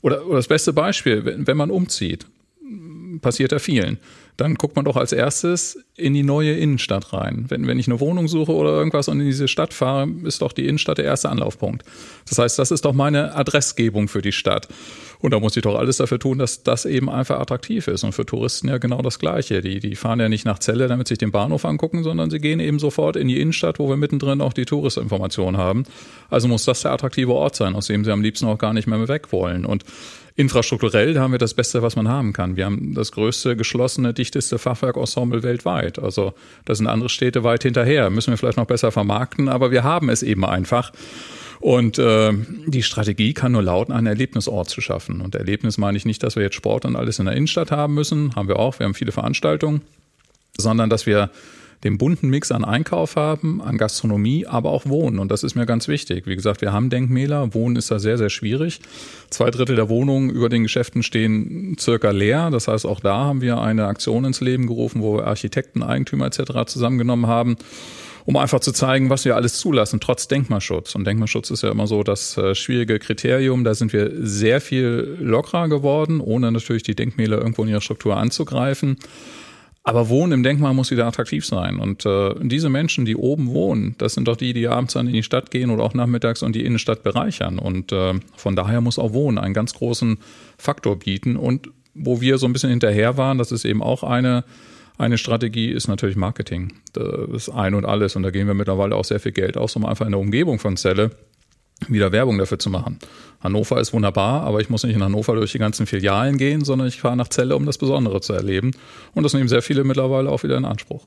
Oder, 0.00 0.26
oder 0.26 0.36
das 0.36 0.48
beste 0.48 0.72
Beispiel, 0.72 1.26
wenn, 1.26 1.46
wenn 1.46 1.58
man 1.58 1.70
umzieht 1.70 2.26
passiert 3.20 3.52
ja 3.52 3.58
vielen. 3.58 3.98
Dann 4.36 4.56
guckt 4.56 4.74
man 4.74 4.84
doch 4.84 4.96
als 4.96 5.12
erstes 5.12 5.78
in 5.96 6.12
die 6.12 6.24
neue 6.24 6.52
Innenstadt 6.54 7.12
rein. 7.12 7.44
Wenn, 7.48 7.68
wenn 7.68 7.78
ich 7.78 7.86
eine 7.86 8.00
Wohnung 8.00 8.26
suche 8.26 8.52
oder 8.52 8.70
irgendwas 8.70 9.06
und 9.06 9.20
in 9.20 9.26
diese 9.26 9.46
Stadt 9.46 9.72
fahre, 9.72 10.08
ist 10.24 10.42
doch 10.42 10.52
die 10.52 10.66
Innenstadt 10.66 10.98
der 10.98 11.04
erste 11.04 11.28
Anlaufpunkt. 11.28 11.84
Das 12.28 12.38
heißt, 12.38 12.58
das 12.58 12.72
ist 12.72 12.84
doch 12.84 12.92
meine 12.92 13.36
Adressgebung 13.36 14.08
für 14.08 14.22
die 14.22 14.32
Stadt. 14.32 14.66
Und 15.20 15.30
da 15.30 15.40
muss 15.40 15.56
ich 15.56 15.62
doch 15.62 15.76
alles 15.76 15.98
dafür 15.98 16.18
tun, 16.18 16.38
dass 16.38 16.64
das 16.64 16.84
eben 16.84 17.08
einfach 17.08 17.38
attraktiv 17.38 17.86
ist. 17.86 18.02
Und 18.02 18.12
für 18.12 18.26
Touristen 18.26 18.68
ja 18.68 18.78
genau 18.78 19.02
das 19.02 19.18
Gleiche. 19.18 19.60
Die, 19.60 19.78
die 19.78 19.94
fahren 19.94 20.20
ja 20.20 20.28
nicht 20.28 20.44
nach 20.44 20.58
Celle, 20.58 20.88
damit 20.88 21.08
sich 21.08 21.18
den 21.18 21.30
Bahnhof 21.30 21.64
angucken, 21.64 22.02
sondern 22.02 22.28
sie 22.28 22.40
gehen 22.40 22.60
eben 22.60 22.78
sofort 22.78 23.16
in 23.16 23.28
die 23.28 23.40
Innenstadt, 23.40 23.78
wo 23.78 23.88
wir 23.88 23.96
mittendrin 23.96 24.40
auch 24.40 24.52
die 24.52 24.64
Touristinformationen 24.64 25.58
haben. 25.58 25.84
Also 26.28 26.48
muss 26.48 26.64
das 26.64 26.82
der 26.82 26.90
attraktive 26.90 27.32
Ort 27.32 27.56
sein, 27.56 27.74
aus 27.74 27.86
dem 27.86 28.04
sie 28.04 28.10
am 28.10 28.20
liebsten 28.20 28.46
auch 28.46 28.58
gar 28.58 28.72
nicht 28.72 28.88
mehr 28.88 29.06
weg 29.08 29.32
wollen. 29.32 29.64
Und 29.64 29.84
infrastrukturell, 30.36 31.14
da 31.14 31.20
haben 31.20 31.32
wir 31.32 31.38
das 31.38 31.54
Beste, 31.54 31.82
was 31.82 31.94
man 31.94 32.08
haben 32.08 32.32
kann. 32.32 32.56
Wir 32.56 32.64
haben 32.64 32.94
das 32.94 33.12
größte, 33.12 33.56
geschlossene, 33.56 34.12
dichteste 34.12 34.58
Fachwerkensemble 34.58 35.42
weltweit. 35.42 35.98
Also 35.98 36.34
da 36.64 36.74
sind 36.74 36.88
andere 36.88 37.08
Städte 37.08 37.44
weit 37.44 37.62
hinterher. 37.62 38.10
Müssen 38.10 38.32
wir 38.32 38.38
vielleicht 38.38 38.56
noch 38.56 38.66
besser 38.66 38.90
vermarkten, 38.90 39.48
aber 39.48 39.70
wir 39.70 39.84
haben 39.84 40.08
es 40.08 40.22
eben 40.22 40.44
einfach. 40.44 40.92
Und 41.60 41.98
äh, 41.98 42.32
die 42.66 42.82
Strategie 42.82 43.32
kann 43.32 43.52
nur 43.52 43.62
lauten, 43.62 43.92
einen 43.92 44.08
Erlebnisort 44.08 44.68
zu 44.68 44.80
schaffen. 44.80 45.20
Und 45.20 45.34
Erlebnis 45.34 45.78
meine 45.78 45.96
ich 45.96 46.04
nicht, 46.04 46.22
dass 46.22 46.36
wir 46.36 46.42
jetzt 46.42 46.56
Sport 46.56 46.84
und 46.84 46.96
alles 46.96 47.20
in 47.20 47.26
der 47.26 47.36
Innenstadt 47.36 47.70
haben 47.70 47.94
müssen, 47.94 48.34
haben 48.34 48.48
wir 48.48 48.58
auch, 48.58 48.78
wir 48.78 48.86
haben 48.86 48.94
viele 48.94 49.12
Veranstaltungen, 49.12 49.82
sondern 50.58 50.90
dass 50.90 51.06
wir 51.06 51.30
den 51.82 51.98
bunten 51.98 52.28
Mix 52.28 52.52
an 52.52 52.64
Einkauf 52.64 53.16
haben, 53.16 53.60
an 53.60 53.78
Gastronomie, 53.78 54.46
aber 54.46 54.70
auch 54.70 54.86
Wohnen. 54.86 55.18
Und 55.18 55.30
das 55.30 55.42
ist 55.42 55.54
mir 55.54 55.66
ganz 55.66 55.88
wichtig. 55.88 56.26
Wie 56.26 56.36
gesagt, 56.36 56.60
wir 56.60 56.72
haben 56.72 56.90
Denkmäler. 56.90 57.54
Wohnen 57.54 57.76
ist 57.76 57.90
da 57.90 57.98
sehr, 57.98 58.18
sehr 58.18 58.30
schwierig. 58.30 58.80
Zwei 59.30 59.50
Drittel 59.50 59.76
der 59.76 59.88
Wohnungen 59.88 60.30
über 60.30 60.48
den 60.48 60.62
Geschäften 60.62 61.02
stehen 61.02 61.76
circa 61.78 62.10
leer. 62.10 62.50
Das 62.50 62.68
heißt, 62.68 62.86
auch 62.86 63.00
da 63.00 63.16
haben 63.24 63.40
wir 63.40 63.60
eine 63.60 63.86
Aktion 63.86 64.24
ins 64.24 64.40
Leben 64.40 64.66
gerufen, 64.66 65.02
wo 65.02 65.16
wir 65.16 65.26
Architekten, 65.26 65.82
Eigentümer 65.82 66.26
etc. 66.26 66.66
zusammengenommen 66.66 67.26
haben 67.26 67.56
um 68.26 68.36
einfach 68.36 68.60
zu 68.60 68.72
zeigen, 68.72 69.10
was 69.10 69.24
wir 69.24 69.36
alles 69.36 69.58
zulassen, 69.58 70.00
trotz 70.00 70.28
Denkmalschutz. 70.28 70.94
Und 70.94 71.06
Denkmalschutz 71.06 71.50
ist 71.50 71.62
ja 71.62 71.70
immer 71.70 71.86
so 71.86 72.02
das 72.02 72.36
äh, 72.38 72.54
schwierige 72.54 72.98
Kriterium. 72.98 73.64
Da 73.64 73.74
sind 73.74 73.92
wir 73.92 74.10
sehr 74.14 74.60
viel 74.60 75.18
lockerer 75.20 75.68
geworden, 75.68 76.20
ohne 76.20 76.50
natürlich 76.50 76.82
die 76.82 76.94
Denkmäler 76.94 77.38
irgendwo 77.38 77.62
in 77.64 77.68
ihrer 77.68 77.82
Struktur 77.82 78.16
anzugreifen. 78.16 78.96
Aber 79.86 80.08
Wohnen 80.08 80.32
im 80.32 80.42
Denkmal 80.42 80.72
muss 80.72 80.90
wieder 80.90 81.06
attraktiv 81.06 81.44
sein. 81.44 81.78
Und 81.78 82.06
äh, 82.06 82.34
diese 82.40 82.70
Menschen, 82.70 83.04
die 83.04 83.16
oben 83.16 83.48
wohnen, 83.48 83.94
das 83.98 84.14
sind 84.14 84.26
doch 84.26 84.36
die, 84.36 84.54
die 84.54 84.66
abends 84.66 84.94
dann 84.94 85.06
in 85.06 85.12
die 85.12 85.22
Stadt 85.22 85.50
gehen 85.50 85.68
oder 85.68 85.84
auch 85.84 85.92
nachmittags 85.92 86.42
und 86.42 86.56
die 86.56 86.64
Innenstadt 86.64 87.02
bereichern. 87.02 87.58
Und 87.58 87.92
äh, 87.92 88.14
von 88.34 88.56
daher 88.56 88.80
muss 88.80 88.98
auch 88.98 89.12
Wohnen 89.12 89.36
einen 89.36 89.52
ganz 89.52 89.74
großen 89.74 90.18
Faktor 90.56 90.98
bieten. 90.98 91.36
Und 91.36 91.68
wo 91.92 92.22
wir 92.22 92.38
so 92.38 92.46
ein 92.46 92.54
bisschen 92.54 92.70
hinterher 92.70 93.18
waren, 93.18 93.36
das 93.36 93.52
ist 93.52 93.66
eben 93.66 93.82
auch 93.82 94.02
eine, 94.04 94.44
eine 94.96 95.18
Strategie, 95.18 95.68
ist 95.68 95.86
natürlich 95.86 96.16
Marketing. 96.16 96.72
Das 96.94 97.28
ist 97.34 97.48
ein 97.50 97.74
und 97.74 97.84
alles. 97.84 98.16
Und 98.16 98.22
da 98.22 98.30
gehen 98.30 98.46
wir 98.46 98.54
mittlerweile 98.54 98.96
auch 98.96 99.04
sehr 99.04 99.20
viel 99.20 99.32
Geld 99.32 99.58
aus, 99.58 99.76
um 99.76 99.84
einfach 99.84 100.06
in 100.06 100.12
der 100.12 100.20
Umgebung 100.20 100.58
von 100.58 100.76
Celle 100.76 101.10
wieder 101.88 102.12
Werbung 102.12 102.38
dafür 102.38 102.58
zu 102.58 102.70
machen. 102.70 102.98
Hannover 103.40 103.80
ist 103.80 103.92
wunderbar, 103.92 104.42
aber 104.42 104.60
ich 104.60 104.70
muss 104.70 104.84
nicht 104.84 104.94
in 104.94 105.02
Hannover 105.02 105.34
durch 105.34 105.52
die 105.52 105.58
ganzen 105.58 105.86
Filialen 105.86 106.38
gehen, 106.38 106.64
sondern 106.64 106.88
ich 106.88 107.00
fahre 107.00 107.16
nach 107.16 107.28
Celle, 107.28 107.56
um 107.56 107.66
das 107.66 107.78
Besondere 107.78 108.20
zu 108.20 108.32
erleben. 108.32 108.70
Und 109.14 109.22
das 109.22 109.34
nehmen 109.34 109.48
sehr 109.48 109.62
viele 109.62 109.84
mittlerweile 109.84 110.30
auch 110.30 110.42
wieder 110.42 110.56
in 110.56 110.64
Anspruch. 110.64 111.04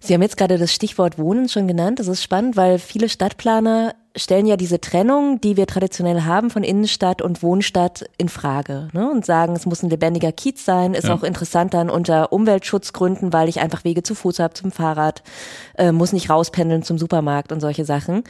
Sie 0.00 0.14
haben 0.14 0.22
jetzt 0.22 0.36
gerade 0.36 0.58
das 0.58 0.74
Stichwort 0.74 1.18
Wohnen 1.18 1.48
schon 1.48 1.68
genannt. 1.68 2.00
Das 2.00 2.08
ist 2.08 2.22
spannend, 2.22 2.56
weil 2.56 2.78
viele 2.78 3.08
Stadtplaner 3.08 3.94
stellen 4.16 4.46
ja 4.46 4.56
diese 4.56 4.80
Trennung, 4.80 5.40
die 5.40 5.56
wir 5.56 5.66
traditionell 5.66 6.22
haben 6.22 6.50
von 6.50 6.64
Innenstadt 6.64 7.22
und 7.22 7.42
Wohnstadt 7.42 8.04
in 8.18 8.28
Frage 8.28 8.88
ne? 8.92 9.10
und 9.10 9.24
sagen, 9.24 9.54
es 9.54 9.66
muss 9.66 9.82
ein 9.82 9.90
lebendiger 9.90 10.32
Kiez 10.32 10.64
sein, 10.64 10.94
ist 10.94 11.06
ja. 11.06 11.14
auch 11.14 11.22
interessant 11.22 11.74
dann 11.74 11.90
unter 11.90 12.32
Umweltschutzgründen, 12.32 13.32
weil 13.32 13.48
ich 13.48 13.60
einfach 13.60 13.84
Wege 13.84 14.02
zu 14.02 14.14
Fuß 14.14 14.40
habe, 14.40 14.54
zum 14.54 14.72
Fahrrad, 14.72 15.22
äh, 15.76 15.92
muss 15.92 16.12
nicht 16.12 16.28
rauspendeln 16.28 16.82
zum 16.82 16.98
Supermarkt 16.98 17.52
und 17.52 17.60
solche 17.60 17.84
Sachen. 17.84 18.24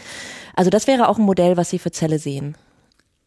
Also 0.54 0.70
das 0.70 0.87
wäre 0.87 1.08
auch 1.08 1.18
ein 1.18 1.25
Modell, 1.25 1.56
was 1.56 1.70
Sie 1.70 1.78
für 1.78 1.90
Zelle 1.90 2.18
sehen. 2.18 2.56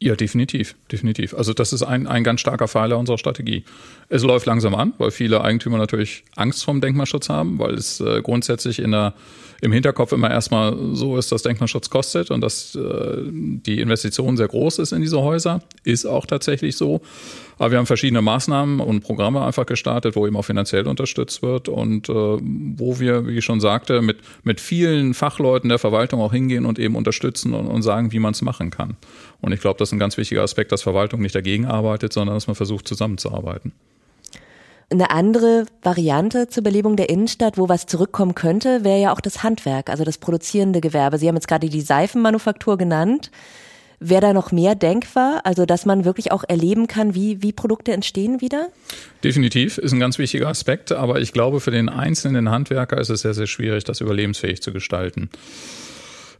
Ja, 0.03 0.17
definitiv, 0.17 0.75
definitiv. 0.91 1.33
Also 1.33 1.53
das 1.53 1.71
ist 1.71 1.81
ein, 1.81 2.07
ein 2.07 2.25
ganz 2.25 2.41
starker 2.41 2.67
Pfeiler 2.67 2.97
unserer 2.97 3.17
Strategie. 3.17 3.63
Es 4.09 4.21
läuft 4.21 4.45
langsam 4.45 4.75
an, 4.75 4.91
weil 4.97 5.11
viele 5.11 5.41
Eigentümer 5.41 5.77
natürlich 5.77 6.25
Angst 6.35 6.65
vor 6.65 6.73
dem 6.73 6.81
Denkmalschutz 6.81 7.29
haben, 7.29 7.57
weil 7.57 7.75
es 7.75 8.01
äh, 8.01 8.21
grundsätzlich 8.21 8.79
in 8.79 8.91
der 8.91 9.13
im 9.61 9.71
Hinterkopf 9.71 10.11
immer 10.11 10.29
erstmal 10.29 10.75
so 10.91 11.17
ist, 11.17 11.31
dass 11.31 11.43
Denkmalschutz 11.43 11.89
kostet 11.89 12.31
und 12.31 12.41
dass 12.41 12.75
äh, 12.75 13.19
die 13.31 13.79
Investition 13.79 14.35
sehr 14.35 14.49
groß 14.49 14.79
ist 14.79 14.91
in 14.91 15.01
diese 15.01 15.21
Häuser. 15.21 15.61
Ist 15.85 16.05
auch 16.05 16.25
tatsächlich 16.25 16.75
so. 16.75 16.99
Aber 17.63 17.71
wir 17.71 17.77
haben 17.77 17.85
verschiedene 17.85 18.21
Maßnahmen 18.21 18.81
und 18.81 18.99
Programme 18.99 19.41
einfach 19.41 19.65
gestartet, 19.65 20.17
wo 20.17 20.27
eben 20.27 20.35
auch 20.35 20.43
finanziell 20.43 20.85
unterstützt 20.85 21.41
wird 21.41 21.69
und 21.69 22.09
äh, 22.09 22.13
wo 22.13 22.99
wir, 22.99 23.25
wie 23.25 23.37
ich 23.37 23.45
schon 23.45 23.61
sagte, 23.61 24.01
mit, 24.01 24.17
mit 24.43 24.59
vielen 24.59 25.13
Fachleuten 25.13 25.69
der 25.69 25.79
Verwaltung 25.79 26.19
auch 26.19 26.33
hingehen 26.33 26.65
und 26.65 26.77
eben 26.77 26.97
unterstützen 26.97 27.53
und, 27.53 27.67
und 27.67 27.81
sagen, 27.81 28.11
wie 28.11 28.19
man 28.19 28.33
es 28.33 28.41
machen 28.41 28.69
kann. 28.69 28.97
Und 29.39 29.53
ich 29.53 29.61
glaube, 29.61 29.79
das 29.79 29.87
ist 29.87 29.93
ein 29.93 29.99
ganz 29.99 30.17
wichtiger 30.17 30.41
Aspekt, 30.43 30.73
dass 30.73 30.81
Verwaltung 30.81 31.21
nicht 31.21 31.35
dagegen 31.35 31.65
arbeitet, 31.65 32.11
sondern 32.11 32.35
dass 32.35 32.47
man 32.47 32.55
versucht, 32.57 32.85
zusammenzuarbeiten. 32.85 33.71
Eine 34.89 35.11
andere 35.11 35.65
Variante 35.83 36.49
zur 36.49 36.63
Belebung 36.63 36.97
der 36.97 37.09
Innenstadt, 37.09 37.57
wo 37.57 37.69
was 37.69 37.85
zurückkommen 37.85 38.35
könnte, 38.35 38.83
wäre 38.83 38.99
ja 38.99 39.13
auch 39.13 39.21
das 39.21 39.41
Handwerk, 39.41 39.89
also 39.89 40.03
das 40.03 40.17
produzierende 40.17 40.81
Gewerbe. 40.81 41.17
Sie 41.17 41.29
haben 41.29 41.35
jetzt 41.35 41.47
gerade 41.47 41.69
die 41.69 41.79
Seifenmanufaktur 41.79 42.77
genannt. 42.77 43.31
Wäre 44.05 44.19
da 44.19 44.33
noch 44.33 44.51
mehr 44.51 44.75
denkbar, 44.75 45.41
also 45.45 45.65
dass 45.65 45.85
man 45.85 46.03
wirklich 46.03 46.33
auch 46.33 46.43
erleben 46.45 46.87
kann, 46.87 47.15
wie, 47.15 47.41
wie 47.41 47.53
Produkte 47.53 47.93
entstehen 47.93 48.41
wieder? 48.41 48.67
Definitiv, 49.23 49.77
ist 49.77 49.93
ein 49.93 49.99
ganz 50.01 50.17
wichtiger 50.17 50.49
Aspekt, 50.49 50.91
aber 50.91 51.21
ich 51.21 51.31
glaube, 51.31 51.61
für 51.61 51.71
den 51.71 51.87
einzelnen 51.87 52.49
Handwerker 52.49 52.97
ist 52.97 53.09
es 53.09 53.21
sehr, 53.21 53.33
sehr 53.33 53.47
schwierig, 53.47 53.85
das 53.85 54.01
überlebensfähig 54.01 54.61
zu 54.61 54.73
gestalten. 54.73 55.29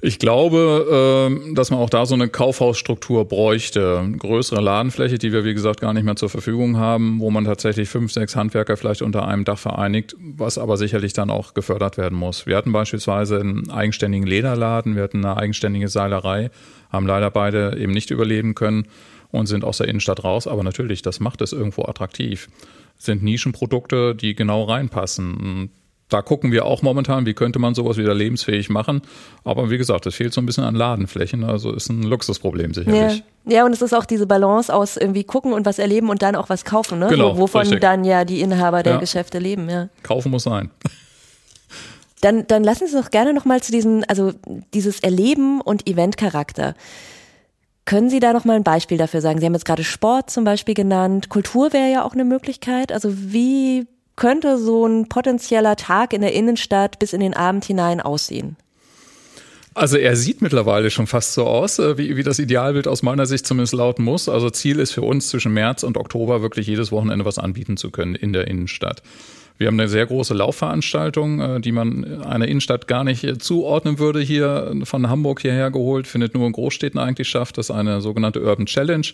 Ich 0.05 0.19
glaube, 0.19 1.29
ähm, 1.31 1.55
dass 1.55 1.72
man 1.72 1.79
auch 1.79 1.89
da 1.89 2.05
so 2.05 2.13
eine 2.13 2.27
Kaufhausstruktur 2.27 3.24
bräuchte. 3.24 4.05
Größere 4.19 4.60
Ladenfläche, 4.60 5.17
die 5.17 5.31
wir, 5.31 5.45
wie 5.45 5.53
gesagt, 5.53 5.79
gar 5.79 5.93
nicht 5.93 6.03
mehr 6.03 6.17
zur 6.17 6.27
Verfügung 6.27 6.75
haben, 6.75 7.22
wo 7.22 7.31
man 7.31 7.45
tatsächlich 7.45 7.88
fünf, 7.88 8.12
sechs 8.12 8.36
Handwerker 8.36 8.75
vielleicht 8.75 9.01
unter 9.01 9.25
einem 9.25 9.45
Dach 9.45 9.57
vereinigt, 9.57 10.17
was 10.19 10.57
aber 10.57 10.75
sicherlich 10.75 11.13
dann 11.13 11.29
auch 11.29 11.53
gefördert 11.53 11.95
werden 11.95 12.19
muss. 12.19 12.45
Wir 12.45 12.57
hatten 12.57 12.74
beispielsweise 12.74 13.39
einen 13.39 13.72
eigenständigen 13.72 14.27
Lederladen, 14.27 14.98
wir 14.98 15.03
hatten 15.03 15.24
eine 15.24 15.38
eigenständige 15.38 15.88
Seilerei, 15.88 16.51
haben 16.91 17.07
leider 17.07 17.31
beide 17.31 17.77
eben 17.79 17.93
nicht 17.93 18.12
überleben 18.12 18.55
können 18.55 18.89
und 19.31 19.45
sind 19.45 19.63
aus 19.63 19.77
der 19.77 19.88
Innenstadt 19.88 20.25
raus. 20.25 20.48
Aber 20.48 20.65
natürlich, 20.65 21.01
das 21.01 21.22
macht 21.22 21.39
es 21.39 21.53
irgendwo 21.53 21.83
attraktiv. 21.86 22.50
Das 22.98 23.05
sind 23.05 23.24
Nischenprodukte, 23.24 24.15
die 24.15 24.36
genau 24.36 24.63
reinpassen 24.63 25.69
da 26.13 26.22
gucken 26.22 26.51
wir 26.51 26.65
auch 26.65 26.84
momentan, 26.84 27.25
wie 27.25 27.34
könnte 27.34 27.58
man 27.58 27.74
sowas 27.74 27.98
wieder 27.98 28.13
lebensfähig 28.13 28.70
machen. 28.70 29.01
Aber 29.43 29.72
wie 29.72 29.79
gesagt, 29.79 30.05
es 30.05 30.13
fehlt 30.13 30.32
so 30.32 30.41
ein 30.41 30.46
bisschen 30.46 30.63
an 30.63 30.75
Ladenflächen. 30.75 31.43
Also 31.43 31.74
ist 31.74 31.89
ein 31.89 32.03
Luxusproblem 32.03 32.74
sicherlich. 32.75 33.24
Ja. 33.46 33.58
ja, 33.58 33.65
und 33.65 33.74
es 33.74 33.82
ist 33.82 33.93
auch 33.93 34.05
diese 34.05 34.27
Balance 34.27 34.74
aus 34.74 34.96
irgendwie 34.96 35.24
gucken 35.24 35.53
und 35.53 35.65
was 35.65 35.79
erleben 35.79 36.10
und 36.10 36.22
dann 36.22 36.36
auch 36.36 36.50
was 36.50 36.65
kaufen, 36.65 37.00
ne? 37.00 37.08
Genau, 37.08 37.38
wovon 37.38 37.62
richtig. 37.62 37.82
dann 37.82 38.03
ja 38.03 38.25
die 38.25 38.41
Inhaber 38.41 38.84
der 38.84 38.93
ja. 38.93 39.00
Geschäfte 39.00 39.39
leben. 39.39 39.67
Ja. 39.70 39.89
Kaufen 40.03 40.29
muss 40.32 40.43
sein. 40.43 40.70
Dann, 42.22 42.46
dann 42.48 42.63
lassen 42.63 42.88
Sie 42.88 42.96
uns 42.96 43.05
doch 43.05 43.12
gerne 43.12 43.34
nochmal 43.34 43.62
zu 43.62 43.72
diesem, 43.72 44.03
also 44.08 44.32
dieses 44.74 45.00
Erleben 45.00 45.62
und 45.62 45.89
Eventcharakter. 45.89 46.75
Können 47.86 48.10
Sie 48.10 48.20
da 48.20 48.32
noch 48.32 48.46
mal 48.46 48.55
ein 48.55 48.63
Beispiel 48.63 48.98
dafür 48.98 49.20
sagen? 49.20 49.39
Sie 49.39 49.46
haben 49.46 49.53
jetzt 49.53 49.65
gerade 49.65 49.84
Sport 49.84 50.29
zum 50.29 50.43
Beispiel 50.43 50.75
genannt. 50.75 51.27
Kultur 51.29 51.74
wäre 51.74 51.91
ja 51.91 52.05
auch 52.05 52.13
eine 52.13 52.24
Möglichkeit. 52.24 52.91
Also 52.93 53.10
wie 53.13 53.88
könnte 54.15 54.58
so 54.58 54.86
ein 54.86 55.10
potenzieller 55.10 55.75
Tag 55.75 56.13
in 56.13 56.22
der 56.22 56.34
Innenstadt 56.34 57.00
bis 57.00 57.13
in 57.13 57.20
den 57.20 57.34
Abend 57.34 57.65
hinein 57.65 58.01
aussehen? 58.01 58.58
Also 59.75 59.98
er 59.98 60.15
sieht 60.15 60.41
mittlerweile 60.41 60.91
schon 60.91 61.08
fast 61.08 61.34
so 61.34 61.46
aus, 61.46 61.79
äh, 61.79 61.98
wie, 61.98 62.15
wie 62.15 62.24
das 62.24 62.38
Idealbild 62.38 62.88
aus 62.88 63.01
meiner 63.01 63.25
Sicht 63.25 63.48
zumindest 63.48 63.74
lauten 63.74 64.03
muss. 64.03 64.29
Also 64.29 64.50
Ziel 64.50 64.79
ist 64.79 64.91
für 64.91 65.01
uns 65.01 65.29
zwischen 65.29 65.53
März 65.53 65.84
und 65.84 65.98
Oktober 65.98 66.41
wirklich 66.41 66.67
jedes 66.67 66.91
Wochenende 66.91 67.25
was 67.25 67.39
anbieten 67.39 67.77
zu 67.77 67.89
können 67.89 68.13
in 68.13 68.34
der 68.34 68.48
Innenstadt. 68.48 69.01
Wir 69.57 69.67
haben 69.67 69.79
eine 69.79 69.88
sehr 69.88 70.05
große 70.05 70.33
Laufveranstaltung, 70.33 71.39
äh, 71.39 71.62
die 71.62 71.72
man 71.72 72.22
einer 72.22 72.48
Innenstadt 72.48 72.88
gar 72.88 73.03
nicht 73.03 73.24
äh, 73.24 73.38
zuordnen 73.38 74.00
würde, 74.00 74.19
hier 74.19 74.75
von 74.83 75.10
Hamburg 75.10 75.41
hierher 75.41 75.72
geholt, 75.72 76.07
findet 76.07 76.33
nur 76.33 76.48
in 76.48 76.53
Großstädten 76.53 77.00
eigentlich 77.00 77.29
statt. 77.29 77.57
Das 77.57 77.69
ist 77.69 77.75
eine 77.75 78.01
sogenannte 78.01 78.41
Urban 78.41 78.65
Challenge. 78.65 79.07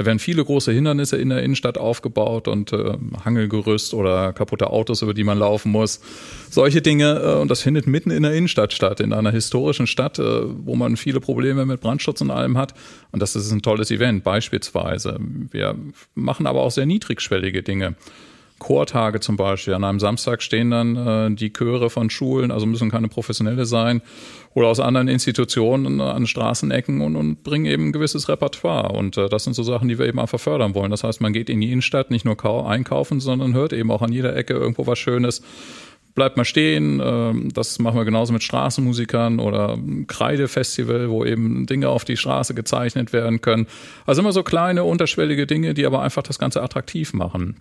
Da 0.00 0.06
werden 0.06 0.18
viele 0.18 0.42
große 0.42 0.72
Hindernisse 0.72 1.18
in 1.18 1.28
der 1.28 1.42
Innenstadt 1.42 1.76
aufgebaut 1.76 2.48
und 2.48 2.72
äh, 2.72 2.94
Hangelgerüst 3.22 3.92
oder 3.92 4.32
kaputte 4.32 4.70
Autos, 4.70 5.02
über 5.02 5.12
die 5.12 5.24
man 5.24 5.38
laufen 5.38 5.72
muss. 5.72 6.00
Solche 6.48 6.80
Dinge. 6.80 7.20
Äh, 7.22 7.40
und 7.40 7.50
das 7.50 7.60
findet 7.60 7.86
mitten 7.86 8.10
in 8.10 8.22
der 8.22 8.32
Innenstadt 8.32 8.72
statt, 8.72 9.00
in 9.00 9.12
einer 9.12 9.30
historischen 9.30 9.86
Stadt, 9.86 10.18
äh, 10.18 10.22
wo 10.22 10.74
man 10.74 10.96
viele 10.96 11.20
Probleme 11.20 11.66
mit 11.66 11.80
Brandschutz 11.80 12.20
und 12.22 12.30
allem 12.30 12.56
hat. 12.56 12.72
Und 13.12 13.20
das 13.20 13.36
ist 13.36 13.50
ein 13.50 13.60
tolles 13.60 13.90
Event, 13.90 14.24
beispielsweise. 14.24 15.18
Wir 15.50 15.74
machen 16.14 16.46
aber 16.46 16.62
auch 16.62 16.70
sehr 16.70 16.86
niedrigschwellige 16.86 17.62
Dinge. 17.62 17.96
Chortage 18.60 19.18
zum 19.18 19.36
Beispiel. 19.36 19.74
An 19.74 19.82
einem 19.82 19.98
Samstag 19.98 20.40
stehen 20.42 20.70
dann 20.70 20.96
äh, 20.96 21.34
die 21.34 21.52
Chöre 21.52 21.90
von 21.90 22.10
Schulen, 22.10 22.52
also 22.52 22.66
müssen 22.66 22.90
keine 22.90 23.08
professionelle 23.08 23.66
sein, 23.66 24.02
oder 24.54 24.68
aus 24.68 24.78
anderen 24.78 25.08
Institutionen 25.08 26.00
an 26.00 26.28
Straßenecken 26.28 27.00
und, 27.00 27.16
und 27.16 27.42
bringen 27.42 27.66
eben 27.66 27.88
ein 27.88 27.92
gewisses 27.92 28.28
Repertoire. 28.28 28.92
Und 28.92 29.16
äh, 29.16 29.28
das 29.28 29.42
sind 29.42 29.54
so 29.54 29.64
Sachen, 29.64 29.88
die 29.88 29.98
wir 29.98 30.06
eben 30.06 30.20
einfach 30.20 30.38
fördern 30.38 30.74
wollen. 30.76 30.92
Das 30.92 31.02
heißt, 31.02 31.20
man 31.20 31.32
geht 31.32 31.50
in 31.50 31.60
die 31.60 31.72
Innenstadt 31.72 32.10
nicht 32.12 32.24
nur 32.24 32.36
einkaufen, 32.68 33.18
sondern 33.18 33.54
hört 33.54 33.72
eben 33.72 33.90
auch 33.90 34.02
an 34.02 34.12
jeder 34.12 34.36
Ecke 34.36 34.54
irgendwo 34.54 34.86
was 34.86 34.98
Schönes 34.98 35.42
bleibt 36.14 36.36
mal 36.36 36.44
stehen. 36.44 37.00
Ähm, 37.02 37.48
das 37.52 37.78
machen 37.78 37.96
wir 37.96 38.04
genauso 38.04 38.32
mit 38.32 38.42
Straßenmusikern 38.42 39.38
oder 39.38 39.78
Kreidefestival, 40.06 41.10
wo 41.10 41.24
eben 41.24 41.66
Dinge 41.66 41.88
auf 41.88 42.04
die 42.04 42.16
Straße 42.16 42.54
gezeichnet 42.54 43.12
werden 43.12 43.40
können. 43.40 43.66
Also 44.06 44.22
immer 44.22 44.32
so 44.32 44.42
kleine, 44.42 44.84
unterschwellige 44.84 45.46
Dinge, 45.46 45.74
die 45.74 45.86
aber 45.86 46.02
einfach 46.02 46.22
das 46.22 46.38
Ganze 46.38 46.62
attraktiv 46.62 47.12
machen. 47.12 47.60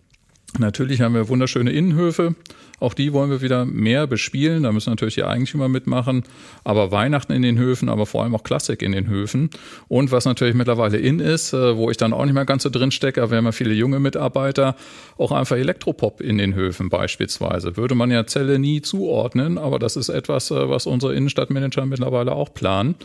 Natürlich 0.58 1.02
haben 1.02 1.14
wir 1.14 1.30
wunderschöne 1.30 1.72
Innenhöfe. 1.72 2.36
Auch 2.80 2.94
die 2.94 3.14
wollen 3.14 3.30
wir 3.30 3.42
wieder 3.42 3.66
mehr 3.66 4.08
bespielen. 4.08 4.64
Da 4.64 4.72
müssen 4.72 4.90
natürlich 4.90 5.16
die 5.16 5.24
Eigentümer 5.24 5.68
mitmachen. 5.68 6.24
Aber 6.64 6.92
Weihnachten 6.92 7.34
in 7.34 7.42
den 7.42 7.58
Höfen, 7.58 7.90
aber 7.90 8.06
vor 8.06 8.24
allem 8.24 8.34
auch 8.34 8.44
Klassik 8.44 8.82
in 8.82 8.94
den 8.94 9.08
Höfen. 9.08 9.50
Und 9.88 10.12
was 10.12 10.26
natürlich 10.26 10.56
mittlerweile 10.56 10.98
in 10.98 11.20
ist, 11.20 11.54
äh, 11.54 11.76
wo 11.76 11.92
ich 11.92 11.98
dann 11.98 12.14
auch 12.14 12.26
nicht 12.26 12.34
mehr 12.34 12.46
ganz 12.46 12.64
so 12.64 12.70
drin 12.70 12.92
stecke, 12.92 13.22
aber 13.22 13.32
wir 13.32 13.38
haben 13.38 13.46
ja 13.46 13.52
viele 13.52 13.74
junge 13.74 14.00
Mitarbeiter, 14.00 14.76
auch 15.18 15.32
einfach 15.32 15.58
Elektropop 15.58 16.22
in 16.22 16.38
den 16.38 16.56
Höfen 16.56 16.90
beispielsweise. 16.90 17.78
Würde 17.78 17.96
man 17.96 18.10
ja 18.10 18.26
Zelle 18.26 18.60
nie 18.60 18.82
zuordnen, 18.82 19.58
aber 19.58 19.78
das 19.78 19.96
ist 19.98 20.10
etwas, 20.10 20.50
äh, 20.52 20.70
was 20.70 20.88
unsere 20.88 21.14
Innenstadtmanager 21.14 21.86
mittlerweile 21.86 22.32
auch 22.32 22.54
planen. 22.54 22.96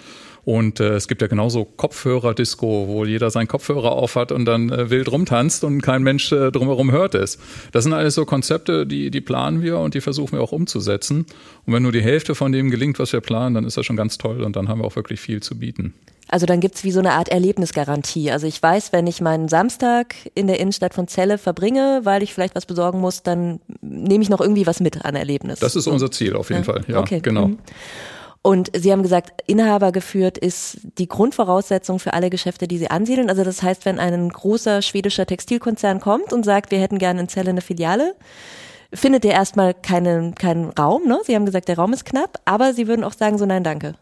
Und 0.44 0.80
äh, 0.80 0.94
es 0.94 1.08
gibt 1.08 1.22
ja 1.22 1.28
genauso 1.28 1.64
Kopfhörer-Disco, 1.64 2.86
wo 2.88 3.04
jeder 3.04 3.30
seinen 3.30 3.48
Kopfhörer 3.48 3.92
aufhat 3.92 4.30
und 4.32 4.44
dann 4.44 4.70
äh, 4.70 4.90
wild 4.90 5.10
rumtanzt 5.10 5.64
und 5.64 5.80
kein 5.80 6.02
Mensch 6.02 6.30
äh, 6.32 6.50
drumherum 6.50 6.92
hört 6.92 7.14
es. 7.14 7.38
Das 7.72 7.84
sind 7.84 7.92
alles 7.92 8.14
so 8.14 8.24
Konzepte, 8.24 8.86
die, 8.86 9.10
die 9.10 9.20
planen 9.20 9.62
wir 9.62 9.78
und 9.78 9.94
die 9.94 10.00
versuchen 10.00 10.32
wir 10.32 10.42
auch 10.42 10.52
umzusetzen. 10.52 11.26
Und 11.66 11.72
wenn 11.72 11.82
nur 11.82 11.92
die 11.92 12.02
Hälfte 12.02 12.34
von 12.34 12.52
dem 12.52 12.70
gelingt, 12.70 12.98
was 12.98 13.12
wir 13.12 13.20
planen, 13.20 13.54
dann 13.54 13.64
ist 13.64 13.76
das 13.76 13.86
schon 13.86 13.96
ganz 13.96 14.18
toll 14.18 14.42
und 14.42 14.56
dann 14.56 14.68
haben 14.68 14.80
wir 14.80 14.86
auch 14.86 14.96
wirklich 14.96 15.20
viel 15.20 15.42
zu 15.42 15.58
bieten. 15.58 15.94
Also 16.28 16.46
dann 16.46 16.60
gibt's 16.60 16.84
wie 16.84 16.90
so 16.90 17.00
eine 17.00 17.12
Art 17.12 17.28
Erlebnisgarantie. 17.28 18.30
Also 18.30 18.46
ich 18.46 18.62
weiß, 18.62 18.92
wenn 18.92 19.06
ich 19.06 19.20
meinen 19.20 19.48
Samstag 19.48 20.14
in 20.34 20.46
der 20.46 20.58
Innenstadt 20.58 20.94
von 20.94 21.06
Celle 21.06 21.38
verbringe, 21.38 22.00
weil 22.04 22.22
ich 22.22 22.32
vielleicht 22.32 22.54
was 22.54 22.66
besorgen 22.66 23.00
muss, 23.00 23.22
dann 23.22 23.60
nehme 23.82 24.22
ich 24.22 24.30
noch 24.30 24.40
irgendwie 24.40 24.66
was 24.66 24.80
mit 24.80 25.04
an 25.04 25.16
Erlebnis. 25.16 25.60
Das 25.60 25.76
ist 25.76 25.86
unser 25.86 26.10
Ziel 26.10 26.34
auf 26.34 26.48
jeden 26.50 26.64
ja. 26.64 26.72
Fall. 26.72 26.84
Ja, 26.88 27.00
okay. 27.00 27.20
genau. 27.20 27.48
Mhm. 27.48 27.58
Und 28.46 28.70
Sie 28.76 28.92
haben 28.92 29.02
gesagt, 29.02 29.42
Inhaber 29.46 29.90
geführt 29.90 30.36
ist 30.36 30.76
die 30.98 31.08
Grundvoraussetzung 31.08 31.98
für 31.98 32.12
alle 32.12 32.28
Geschäfte, 32.28 32.68
die 32.68 32.76
Sie 32.76 32.90
ansiedeln. 32.90 33.30
Also 33.30 33.42
das 33.42 33.62
heißt, 33.62 33.86
wenn 33.86 33.98
ein 33.98 34.28
großer 34.28 34.82
schwedischer 34.82 35.24
Textilkonzern 35.24 35.98
kommt 35.98 36.30
und 36.30 36.44
sagt, 36.44 36.70
wir 36.70 36.78
hätten 36.78 36.98
gerne 36.98 37.22
in 37.22 37.28
Celle 37.28 37.48
eine 37.48 37.62
Filiale, 37.62 38.14
findet 38.92 39.24
er 39.24 39.32
erstmal 39.32 39.72
keinen, 39.72 40.34
keinen 40.34 40.68
Raum. 40.68 41.06
Ne? 41.06 41.20
Sie 41.24 41.34
haben 41.34 41.46
gesagt, 41.46 41.68
der 41.68 41.76
Raum 41.76 41.94
ist 41.94 42.04
knapp, 42.04 42.38
aber 42.44 42.74
Sie 42.74 42.86
würden 42.86 43.02
auch 43.02 43.14
sagen, 43.14 43.38
so 43.38 43.46
nein, 43.46 43.64
danke. 43.64 43.94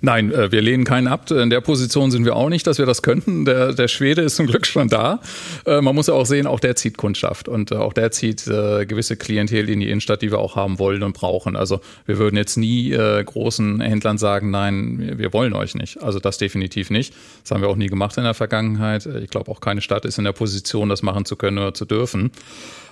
Nein, 0.00 0.32
äh, 0.32 0.52
wir 0.52 0.62
lehnen 0.62 0.84
keinen 0.84 1.06
ab. 1.06 1.30
In 1.30 1.50
der 1.50 1.60
Position 1.60 2.10
sind 2.10 2.24
wir 2.24 2.36
auch 2.36 2.48
nicht, 2.48 2.66
dass 2.66 2.78
wir 2.78 2.86
das 2.86 3.02
könnten. 3.02 3.44
Der, 3.44 3.72
der 3.72 3.88
Schwede 3.88 4.22
ist 4.22 4.36
zum 4.36 4.46
Glück 4.46 4.66
schon 4.66 4.88
da. 4.88 5.20
Äh, 5.64 5.80
man 5.80 5.94
muss 5.94 6.06
ja 6.06 6.14
auch 6.14 6.26
sehen, 6.26 6.46
auch 6.46 6.60
der 6.60 6.76
zieht 6.76 6.96
Kundschaft 6.96 7.48
und 7.48 7.72
äh, 7.72 7.76
auch 7.76 7.92
der 7.92 8.10
zieht 8.10 8.44
gewisse 8.46 9.16
Klientel 9.16 9.68
in 9.68 9.80
die 9.80 9.88
Innenstadt, 9.88 10.22
die 10.22 10.30
wir 10.30 10.38
auch 10.38 10.56
haben 10.56 10.78
wollen 10.78 11.02
und 11.02 11.14
brauchen. 11.14 11.56
Also 11.56 11.80
wir 12.06 12.18
würden 12.18 12.36
jetzt 12.36 12.56
nie 12.56 12.90
großen 12.90 13.80
Händlern 13.80 14.18
sagen, 14.18 14.50
nein, 14.50 15.14
wir 15.16 15.32
wollen 15.32 15.52
euch 15.52 15.74
nicht. 15.74 16.02
Also 16.02 16.18
das 16.18 16.38
definitiv 16.38 16.90
nicht. 16.90 17.14
Das 17.42 17.50
haben 17.50 17.62
wir 17.62 17.68
auch 17.68 17.76
nie 17.76 17.88
gemacht 17.88 18.16
in 18.16 18.24
der 18.24 18.34
Vergangenheit. 18.34 19.06
Ich 19.06 19.30
glaube, 19.30 19.50
auch 19.50 19.60
keine 19.60 19.80
Stadt 19.80 20.04
ist 20.04 20.18
in 20.18 20.24
der 20.24 20.32
Position, 20.32 20.88
das 20.88 21.02
machen 21.02 21.24
zu 21.24 21.36
können 21.36 21.58
oder 21.58 21.74
zu 21.74 21.84
dürfen. 21.84 22.30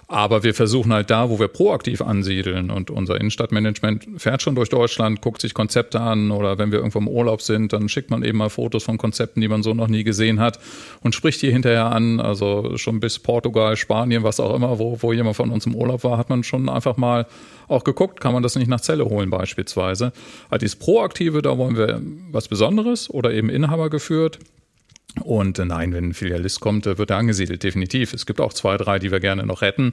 Aber 0.06 0.42
wir 0.42 0.54
versuchen 0.54 0.92
halt 0.92 1.10
da, 1.10 1.30
wo 1.30 1.38
wir 1.38 1.48
proaktiv 1.48 2.02
ansiedeln 2.02 2.70
und 2.70 2.90
unser 2.90 3.16
Innenstadtmanagement 3.16 4.06
fährt 4.18 4.42
schon 4.42 4.54
durch 4.54 4.68
Deutschland, 4.68 5.22
guckt 5.22 5.40
sich 5.40 5.54
Konzepte 5.54 6.00
an 6.00 6.30
oder 6.30 6.58
wenn 6.58 6.72
wir 6.72 6.78
irgendwo 6.78 6.98
im 6.98 7.08
Urlaub 7.08 7.40
sind, 7.40 7.72
dann 7.72 7.88
schickt 7.88 8.10
man 8.10 8.22
eben 8.22 8.38
mal 8.38 8.50
Fotos 8.50 8.84
von 8.84 8.98
Konzepten, 8.98 9.40
die 9.40 9.48
man 9.48 9.62
so 9.62 9.72
noch 9.72 9.88
nie 9.88 10.04
gesehen 10.04 10.40
hat 10.40 10.58
und 11.02 11.14
spricht 11.14 11.40
die 11.42 11.50
hinterher 11.50 11.86
an. 11.86 12.20
Also 12.20 12.76
schon 12.76 13.00
bis 13.00 13.18
Portugal, 13.18 13.76
Spanien, 13.76 14.22
was 14.22 14.40
auch 14.40 14.54
immer, 14.54 14.78
wo, 14.78 14.98
wo 15.00 15.12
jemand 15.12 15.36
von 15.36 15.50
uns 15.50 15.66
im 15.66 15.74
Urlaub 15.74 16.04
war, 16.04 16.18
hat 16.18 16.28
man 16.28 16.44
schon 16.44 16.68
einfach 16.68 16.96
mal 16.96 17.26
auch 17.68 17.84
geguckt, 17.84 18.20
kann 18.20 18.34
man 18.34 18.42
das 18.42 18.56
nicht 18.56 18.68
nach 18.68 18.80
Zelle 18.80 19.06
holen 19.06 19.30
beispielsweise. 19.30 20.12
Also 20.50 20.60
dieses 20.60 20.76
Proaktive, 20.76 21.40
da 21.40 21.56
wollen 21.56 21.76
wir 21.76 22.02
was 22.30 22.48
Besonderes 22.48 23.08
oder 23.08 23.32
eben 23.32 23.48
Inhaber 23.48 23.88
geführt. 23.88 24.38
Und 25.22 25.58
äh, 25.58 25.64
nein, 25.64 25.92
wenn 25.92 26.08
ein 26.08 26.14
Filialist 26.14 26.60
kommt, 26.60 26.86
wird 26.86 27.10
er 27.10 27.16
angesiedelt, 27.16 27.62
definitiv. 27.62 28.14
Es 28.14 28.26
gibt 28.26 28.40
auch 28.40 28.52
zwei, 28.52 28.76
drei, 28.76 28.98
die 28.98 29.12
wir 29.12 29.20
gerne 29.20 29.46
noch 29.46 29.62
retten, 29.62 29.92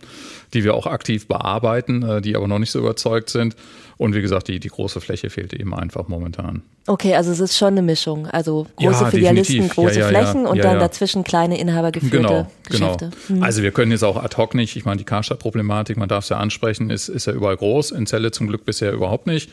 die 0.53 0.63
wir 0.63 0.73
auch 0.73 0.87
aktiv 0.87 1.27
bearbeiten, 1.27 2.01
äh, 2.01 2.21
die 2.21 2.35
aber 2.35 2.47
noch 2.47 2.59
nicht 2.59 2.71
so 2.71 2.79
überzeugt 2.79 3.29
sind. 3.29 3.55
Und 3.97 4.15
wie 4.15 4.21
gesagt, 4.21 4.47
die, 4.47 4.60
die 4.60 4.69
große 4.69 4.99
Fläche 4.99 5.29
fehlt 5.29 5.53
eben 5.53 5.75
einfach 5.75 6.07
momentan. 6.07 6.63
Okay, 6.88 7.13
also 7.13 7.31
es 7.31 7.39
ist 7.39 7.55
schon 7.55 7.69
eine 7.69 7.84
Mischung. 7.84 8.25
Also 8.25 8.65
große 8.77 9.03
ja, 9.03 9.10
Filialisten, 9.12 9.55
definitiv. 9.57 9.75
große 9.75 9.99
ja, 9.99 10.10
ja, 10.12 10.21
Flächen 10.21 10.47
und 10.47 10.57
dann 10.63 10.79
dazwischen 10.79 11.23
kleine 11.23 11.60
inhabergeführte 11.60 12.17
genau, 12.17 12.29
genau. 12.29 12.47
Geschäfte. 12.63 13.12
Genau. 13.27 13.38
Mhm. 13.38 13.43
Also 13.43 13.62
wir 13.62 13.71
können 13.71 13.91
jetzt 13.91 14.03
auch 14.03 14.17
ad 14.17 14.36
hoc 14.38 14.55
nicht, 14.55 14.75
ich 14.75 14.86
meine, 14.86 14.97
die 14.97 15.03
Karstadt-Problematik, 15.03 15.97
man 15.97 16.10
darf 16.10 16.23
es 16.23 16.29
ja 16.29 16.38
ansprechen, 16.38 16.89
ist, 16.89 17.10
ist 17.10 17.27
ja 17.27 17.34
überall 17.34 17.57
groß, 17.57 17.91
in 17.91 18.07
Celle 18.07 18.31
zum 18.31 18.47
Glück 18.47 18.65
bisher 18.65 18.91
überhaupt 18.91 19.27
nicht. 19.27 19.51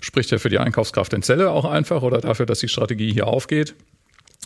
Spricht 0.00 0.32
ja 0.32 0.38
für 0.38 0.48
die 0.48 0.58
Einkaufskraft 0.58 1.12
in 1.12 1.22
Celle 1.22 1.50
auch 1.52 1.64
einfach 1.64 2.02
oder 2.02 2.20
dafür, 2.20 2.44
dass 2.46 2.58
die 2.58 2.68
Strategie 2.68 3.12
hier 3.12 3.28
aufgeht. 3.28 3.76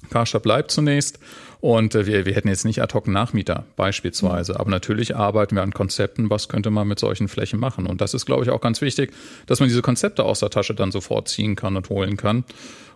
Karstadt 0.08 0.42
bleibt 0.42 0.70
zunächst 0.70 1.18
und 1.60 1.94
äh, 1.94 2.06
wir, 2.06 2.26
wir 2.26 2.34
hätten 2.34 2.48
jetzt 2.48 2.64
nicht 2.64 2.82
ad 2.82 2.94
hoc 2.94 3.06
Nachmieter 3.06 3.64
beispielsweise, 3.76 4.58
aber 4.58 4.70
natürlich 4.70 5.16
arbeiten 5.16 5.56
wir 5.56 5.62
an 5.62 5.72
Konzepten, 5.72 6.30
was 6.30 6.48
könnte 6.48 6.70
man 6.70 6.88
mit 6.88 6.98
solchen 6.98 7.28
Flächen 7.28 7.60
machen. 7.60 7.86
Und 7.86 8.00
das 8.00 8.14
ist, 8.14 8.26
glaube 8.26 8.44
ich, 8.44 8.50
auch 8.50 8.60
ganz 8.60 8.80
wichtig, 8.80 9.12
dass 9.46 9.60
man 9.60 9.68
diese 9.68 9.82
Konzepte 9.82 10.24
aus 10.24 10.40
der 10.40 10.50
Tasche 10.50 10.74
dann 10.74 10.90
sofort 10.90 11.28
ziehen 11.28 11.56
kann 11.56 11.76
und 11.76 11.88
holen 11.90 12.16
kann. 12.16 12.44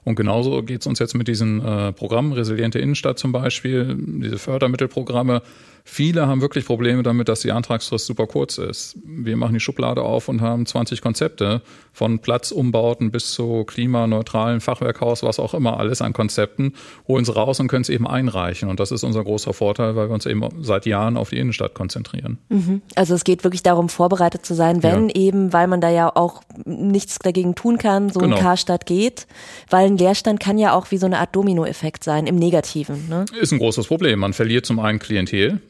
Und 0.05 0.17
genauso 0.17 0.63
geht 0.63 0.83
es 0.83 0.87
uns 0.87 0.99
jetzt 0.99 1.15
mit 1.15 1.29
diesen 1.29 1.65
äh, 1.65 1.93
Programmen, 1.93 2.33
Resiliente 2.33 2.79
Innenstadt 2.79 3.19
zum 3.19 3.33
Beispiel, 3.33 3.97
diese 3.99 4.39
Fördermittelprogramme. 4.39 5.43
Viele 5.87 6.27
haben 6.27 6.41
wirklich 6.41 6.65
Probleme 6.65 7.03
damit, 7.03 7.29
dass 7.29 7.41
die 7.41 7.53
Antragsfrist 7.53 8.07
super 8.07 8.27
kurz 8.27 8.57
ist. 8.57 8.97
Wir 9.05 9.37
machen 9.37 9.53
die 9.53 9.61
Schublade 9.61 10.01
auf 10.01 10.29
und 10.29 10.41
haben 10.41 10.65
20 10.65 11.03
Konzepte 11.03 11.61
von 11.93 12.21
Platzumbauten 12.21 13.11
bis 13.11 13.33
zu 13.33 13.65
klimaneutralen 13.65 14.63
Fachwerkhaus, 14.63 15.23
was 15.23 15.39
auch 15.39 15.53
immer, 15.53 15.79
alles 15.79 16.01
an 16.01 16.15
Konzepten, 16.15 16.73
holen 17.07 17.27
sie 17.27 17.35
raus 17.35 17.61
und 17.61 17.69
können 17.69 17.83
es 17.83 17.91
eben 17.91 18.09
einreichen. 18.09 18.71
Und 18.71 18.81
das 18.81 18.93
ist 18.93 19.05
unser 19.05 19.23
großer 19.23 19.53
Vorteil, 19.53 19.95
weil 19.95 20.09
wir 20.09 20.15
uns 20.15 20.25
eben 20.25 20.49
seit 20.63 20.87
Jahren 20.87 21.19
auf 21.19 21.29
die 21.29 21.39
Innenstadt 21.39 21.75
konzentrieren. 21.75 22.39
Mhm. 22.49 22.81
Also 22.95 23.15
es 23.15 23.23
geht 23.23 23.45
wirklich 23.45 23.63
darum, 23.63 23.91
vorbereitet 23.91 24.47
zu 24.47 24.55
sein, 24.55 24.83
wenn 24.83 25.11
ja. 25.11 25.17
eben, 25.17 25.53
weil 25.53 25.69
man 25.69 25.83
da 25.83 25.91
ja 25.91 26.11
auch 26.17 26.43
nichts 26.65 27.19
dagegen 27.19 27.55
tun 27.55 27.77
kann, 27.77 28.09
so 28.09 28.21
genau. 28.21 28.37
ein 28.37 28.43
Karstadt 28.43 28.87
geht, 28.87 29.27
weil 29.69 29.87
ein 29.87 29.99
Leerstand 29.99 30.41
kann 30.41 30.57
ja 30.57 30.73
auch 30.73 30.91
wie 30.91 30.97
so 30.97 31.05
eine 31.05 31.19
Art 31.19 31.37
Dominoeffekt 31.37 32.05
sein, 32.05 32.27
im 32.27 32.37
Negativen. 32.37 33.07
Ne? 33.11 33.27
Ist 33.39 33.53
ein 33.53 33.59
großes 33.59 33.87
Problem. 33.87 34.21
Man 34.21 34.33
verliert 34.33 34.65
zum 34.65 34.81
einen 34.81 34.99
Klientel, 34.99 35.61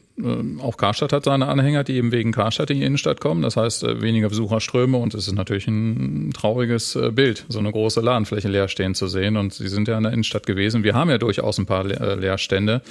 auch 0.61 0.77
Karstadt 0.77 1.11
hat 1.11 1.25
seine 1.25 1.47
Anhänger, 1.47 1.83
die 1.83 1.95
eben 1.95 2.11
wegen 2.13 2.31
Karstadt 2.31 2.69
in 2.69 2.79
die 2.79 2.85
Innenstadt 2.85 3.19
kommen. 3.19 3.41
Das 3.41 3.57
heißt, 3.57 3.83
äh, 3.83 4.01
weniger 4.01 4.29
Besucherströme 4.29 4.97
und 4.97 5.13
es 5.13 5.27
ist 5.27 5.33
natürlich 5.33 5.67
ein 5.67 6.31
trauriges 6.33 6.95
äh, 6.95 7.11
Bild, 7.11 7.45
so 7.49 7.59
eine 7.59 7.71
große 7.71 7.99
Ladenfläche 7.99 8.47
leer 8.47 8.69
stehen 8.69 8.95
zu 8.95 9.07
sehen. 9.07 9.35
Und 9.35 9.53
sie 9.53 9.67
sind 9.67 9.89
ja 9.89 9.97
in 9.97 10.03
der 10.03 10.13
Innenstadt 10.13 10.45
gewesen. 10.45 10.83
Wir 10.83 10.93
haben 10.93 11.09
ja 11.09 11.17
durchaus 11.17 11.57
ein 11.57 11.65
paar 11.65 11.85
äh, 11.85 12.15
Leerstände. 12.15 12.81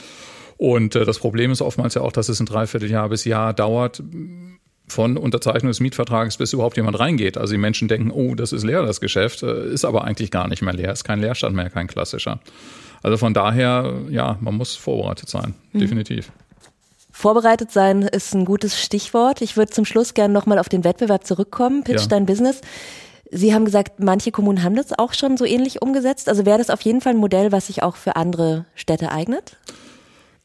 Und 0.56 0.94
das 0.94 1.18
Problem 1.18 1.50
ist 1.50 1.62
oftmals 1.62 1.94
ja 1.94 2.02
auch, 2.02 2.12
dass 2.12 2.28
es 2.28 2.38
ein 2.38 2.46
Dreivierteljahr 2.46 3.08
bis 3.08 3.24
Jahr 3.24 3.52
dauert, 3.52 4.00
von 4.87 5.16
Unterzeichnung 5.16 5.70
des 5.70 5.80
Mietvertrages, 5.80 6.37
bis 6.37 6.52
überhaupt 6.52 6.76
jemand 6.76 7.00
reingeht. 7.00 7.37
Also 7.37 7.54
die 7.54 7.58
Menschen 7.58 7.88
denken, 7.88 8.12
oh, 8.12 8.37
das 8.37 8.52
ist 8.52 8.62
leer, 8.62 8.84
das 8.84 9.00
Geschäft, 9.00 9.42
ist 9.42 9.84
aber 9.84 10.04
eigentlich 10.04 10.30
gar 10.30 10.46
nicht 10.46 10.62
mehr 10.62 10.72
leer, 10.72 10.92
ist 10.92 11.02
kein 11.02 11.20
Leerstand 11.20 11.56
mehr, 11.56 11.70
kein 11.70 11.88
klassischer. 11.88 12.38
Also 13.02 13.16
von 13.16 13.34
daher, 13.34 13.94
ja, 14.10 14.38
man 14.40 14.54
muss 14.54 14.76
vorbereitet 14.76 15.28
sein, 15.28 15.54
mhm. 15.72 15.80
definitiv. 15.80 16.30
Vorbereitet 17.16 17.70
sein 17.70 18.03
ist 18.03 18.35
ein 18.35 18.44
gutes 18.44 18.83
Stichwort. 18.83 19.40
Ich 19.40 19.57
würde 19.57 19.70
zum 19.70 19.85
Schluss 19.85 20.14
gerne 20.14 20.35
nochmal 20.35 20.59
auf 20.59 20.68
den 20.68 20.83
Wettbewerb 20.83 21.24
zurückkommen. 21.24 21.85
Pitch 21.85 22.00
ja. 22.00 22.07
dein 22.09 22.27
Business. 22.27 22.61
Sie 23.31 23.55
haben 23.55 23.64
gesagt, 23.64 24.00
manche 24.00 24.33
Kommunen 24.33 24.64
haben 24.64 24.74
das 24.74 24.98
auch 24.98 25.14
schon 25.14 25.37
so 25.37 25.44
ähnlich 25.44 25.81
umgesetzt. 25.81 26.29
Also 26.29 26.44
wäre 26.44 26.59
das 26.59 26.70
auf 26.70 26.81
jeden 26.81 27.00
Fall 27.00 27.14
ein 27.14 27.18
Modell, 27.18 27.53
was 27.53 27.68
sich 27.68 27.85
auch 27.85 27.94
für 27.94 28.16
andere 28.16 28.66
Städte 28.74 29.12
eignet? 29.12 29.57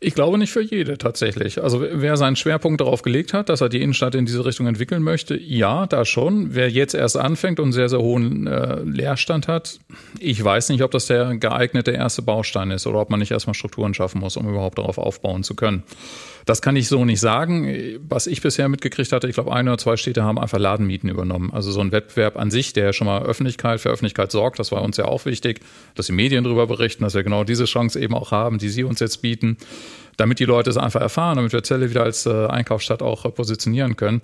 Ich 0.01 0.13
glaube 0.13 0.37
nicht 0.37 0.51
für 0.51 0.61
jede 0.61 0.97
tatsächlich. 0.97 1.61
Also 1.61 1.81
wer 1.81 2.15
seinen 2.15 2.37
Schwerpunkt 2.37 2.79
darauf 2.79 3.01
gelegt 3.01 3.33
hat, 3.33 3.49
dass 3.49 3.59
er 3.59 3.67
die 3.67 3.81
Innenstadt 3.81 4.15
in 4.15 4.25
diese 4.25 4.45
Richtung 4.45 4.65
entwickeln 4.65 5.03
möchte, 5.03 5.37
ja, 5.37 5.87
da 5.87 6.05
schon. 6.05 6.55
Wer 6.55 6.69
jetzt 6.69 6.93
erst 6.93 7.17
anfängt 7.17 7.59
und 7.59 7.73
sehr, 7.73 7.89
sehr 7.89 7.99
hohen 7.99 8.47
äh, 8.47 8.81
Leerstand 8.83 9.49
hat, 9.49 9.79
ich 10.19 10.41
weiß 10.41 10.69
nicht, 10.69 10.83
ob 10.83 10.91
das 10.91 11.07
der 11.07 11.35
geeignete 11.35 11.91
erste 11.91 12.21
Baustein 12.21 12.71
ist 12.71 12.87
oder 12.87 13.01
ob 13.01 13.09
man 13.09 13.19
nicht 13.19 13.31
erstmal 13.31 13.55
Strukturen 13.55 13.93
schaffen 13.93 14.21
muss, 14.21 14.37
um 14.37 14.47
überhaupt 14.47 14.77
darauf 14.77 14.97
aufbauen 14.99 15.43
zu 15.43 15.55
können. 15.55 15.83
Das 16.45 16.61
kann 16.61 16.75
ich 16.75 16.87
so 16.87 17.05
nicht 17.05 17.19
sagen. 17.19 17.99
Was 18.07 18.27
ich 18.27 18.41
bisher 18.41 18.69
mitgekriegt 18.69 19.11
hatte, 19.11 19.27
ich 19.27 19.35
glaube, 19.35 19.53
ein 19.53 19.67
oder 19.67 19.77
zwei 19.77 19.97
Städte 19.97 20.23
haben 20.23 20.39
einfach 20.39 20.59
Ladenmieten 20.59 21.09
übernommen. 21.09 21.51
Also 21.53 21.71
so 21.71 21.81
ein 21.81 21.91
Wettbewerb 21.91 22.37
an 22.37 22.51
sich, 22.51 22.73
der 22.73 22.93
schon 22.93 23.07
mal 23.07 23.23
Öffentlichkeit 23.23 23.79
für 23.79 23.89
Öffentlichkeit 23.89 24.31
sorgt, 24.31 24.59
das 24.59 24.71
war 24.71 24.81
uns 24.81 24.97
ja 24.97 25.05
auch 25.05 25.25
wichtig, 25.25 25.61
dass 25.95 26.07
die 26.07 26.13
Medien 26.13 26.43
darüber 26.43 26.67
berichten, 26.67 27.03
dass 27.03 27.13
wir 27.13 27.23
genau 27.23 27.43
diese 27.43 27.65
Chance 27.65 27.99
eben 27.99 28.13
auch 28.15 28.31
haben, 28.31 28.57
die 28.57 28.69
Sie 28.69 28.83
uns 28.83 28.99
jetzt 28.99 29.21
bieten. 29.21 29.57
damit 30.17 30.39
die 30.39 30.45
Leute 30.45 30.69
es 30.69 30.77
einfach 30.77 30.99
erfahren, 30.99 31.37
damit 31.37 31.53
wir 31.53 31.63
Zelle 31.63 31.89
wieder 31.89 32.03
als 32.03 32.25
äh, 32.25 32.47
Einkaufsstadt 32.47 33.01
auch 33.01 33.23
äh, 33.23 33.31
positionieren 33.31 33.95
können. 33.95 34.21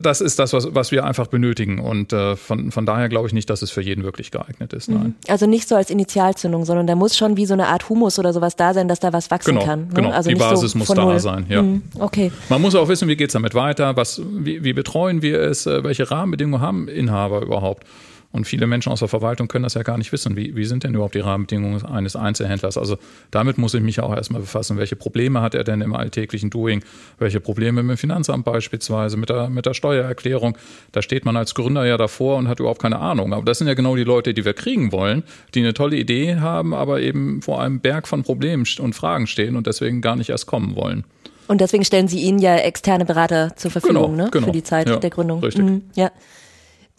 Das 0.00 0.20
ist 0.20 0.40
das, 0.40 0.52
was, 0.52 0.74
was 0.74 0.90
wir 0.90 1.04
einfach 1.04 1.28
benötigen. 1.28 1.78
Und 1.78 2.12
äh, 2.12 2.34
von, 2.34 2.72
von 2.72 2.84
daher 2.84 3.08
glaube 3.08 3.28
ich 3.28 3.32
nicht, 3.32 3.48
dass 3.48 3.62
es 3.62 3.70
für 3.70 3.80
jeden 3.80 4.02
wirklich 4.02 4.32
geeignet 4.32 4.72
ist. 4.72 4.88
Nein. 4.88 5.02
Mhm. 5.02 5.14
Also 5.28 5.46
nicht 5.46 5.68
so 5.68 5.76
als 5.76 5.88
Initialzündung, 5.88 6.64
sondern 6.64 6.86
da 6.86 6.96
muss 6.96 7.16
schon 7.16 7.36
wie 7.36 7.46
so 7.46 7.54
eine 7.54 7.68
Art 7.68 7.88
Humus 7.88 8.18
oder 8.18 8.32
sowas 8.32 8.56
da 8.56 8.74
sein, 8.74 8.88
dass 8.88 8.98
da 8.98 9.12
was 9.12 9.30
wachsen 9.30 9.54
genau, 9.54 9.64
kann. 9.64 9.80
Ne? 9.88 9.94
Genau, 9.94 10.10
also 10.10 10.30
die 10.30 10.36
Basis 10.36 10.72
so 10.72 10.78
muss 10.78 10.88
da 10.88 11.04
Null. 11.04 11.20
sein. 11.20 11.46
Ja. 11.48 11.62
Mhm. 11.62 11.82
Okay. 11.98 12.32
Man 12.48 12.60
muss 12.60 12.74
auch 12.74 12.88
wissen, 12.88 13.06
wie 13.06 13.16
geht 13.16 13.28
es 13.28 13.34
damit 13.34 13.54
weiter, 13.54 13.96
was, 13.96 14.20
wie, 14.24 14.64
wie 14.64 14.72
betreuen 14.72 15.22
wir 15.22 15.40
es, 15.40 15.66
äh, 15.66 15.84
welche 15.84 16.10
Rahmenbedingungen 16.10 16.60
haben 16.60 16.88
Inhaber 16.88 17.42
überhaupt. 17.42 17.84
Und 18.34 18.46
viele 18.46 18.66
Menschen 18.66 18.90
aus 18.90 18.98
der 18.98 19.06
Verwaltung 19.06 19.46
können 19.46 19.62
das 19.62 19.74
ja 19.74 19.84
gar 19.84 19.96
nicht 19.96 20.10
wissen. 20.10 20.34
Wie, 20.34 20.56
wie 20.56 20.64
sind 20.64 20.82
denn 20.82 20.92
überhaupt 20.92 21.14
die 21.14 21.20
Rahmenbedingungen 21.20 21.86
eines 21.86 22.16
Einzelhändlers? 22.16 22.76
Also 22.76 22.98
damit 23.30 23.58
muss 23.58 23.74
ich 23.74 23.80
mich 23.80 24.00
auch 24.00 24.12
erstmal 24.12 24.40
befassen. 24.40 24.76
Welche 24.76 24.96
Probleme 24.96 25.40
hat 25.40 25.54
er 25.54 25.62
denn 25.62 25.80
im 25.82 25.94
alltäglichen 25.94 26.50
Doing? 26.50 26.82
Welche 27.20 27.38
Probleme 27.38 27.84
mit 27.84 27.96
dem 27.96 27.96
Finanzamt 27.96 28.44
beispielsweise, 28.44 29.16
mit 29.16 29.28
der, 29.28 29.50
mit 29.50 29.66
der 29.66 29.74
Steuererklärung? 29.74 30.58
Da 30.90 31.00
steht 31.00 31.24
man 31.24 31.36
als 31.36 31.54
Gründer 31.54 31.86
ja 31.86 31.96
davor 31.96 32.36
und 32.36 32.48
hat 32.48 32.58
überhaupt 32.58 32.82
keine 32.82 32.98
Ahnung. 32.98 33.32
Aber 33.32 33.44
das 33.44 33.58
sind 33.58 33.68
ja 33.68 33.74
genau 33.74 33.94
die 33.94 34.02
Leute, 34.02 34.34
die 34.34 34.44
wir 34.44 34.52
kriegen 34.52 34.90
wollen, 34.90 35.22
die 35.54 35.60
eine 35.60 35.72
tolle 35.72 35.94
Idee 35.94 36.34
haben, 36.40 36.74
aber 36.74 37.02
eben 37.02 37.40
vor 37.40 37.62
einem 37.62 37.78
Berg 37.78 38.08
von 38.08 38.24
Problemen 38.24 38.66
und 38.80 38.96
Fragen 38.96 39.28
stehen 39.28 39.54
und 39.54 39.68
deswegen 39.68 40.00
gar 40.00 40.16
nicht 40.16 40.30
erst 40.30 40.46
kommen 40.46 40.74
wollen. 40.74 41.04
Und 41.46 41.60
deswegen 41.60 41.84
stellen 41.84 42.08
Sie 42.08 42.18
Ihnen 42.18 42.40
ja 42.40 42.56
externe 42.56 43.04
Berater 43.04 43.54
zur 43.54 43.70
Verfügung 43.70 44.10
genau, 44.12 44.24
ne? 44.24 44.30
genau. 44.32 44.46
für 44.46 44.52
die 44.52 44.64
Zeit 44.64 44.88
ja, 44.88 44.96
der 44.96 45.10
Gründung. 45.10 45.38
Richtig. 45.38 45.64
Mhm, 45.64 45.82
ja. 45.94 46.10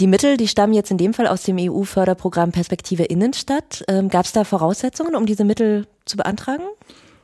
Die 0.02 0.08
Mittel, 0.08 0.36
die 0.36 0.50
stammen 0.50 0.74
jetzt 0.74 0.92
in 0.92 0.98
dem 0.98 1.14
Fall 1.14 1.26
aus 1.26 1.44
dem 1.44 1.58
EU-Förderprogramm 1.58 2.52
Perspektive 2.52 3.04
Innenstadt. 3.04 3.86
Ähm, 3.88 4.10
Gab 4.10 4.26
es 4.26 4.34
da 4.34 4.44
Voraussetzungen, 4.44 5.16
um 5.16 5.26
diese 5.26 5.46
Mittel 5.46 5.88
zu 6.04 6.18
beantragen? 6.18 6.64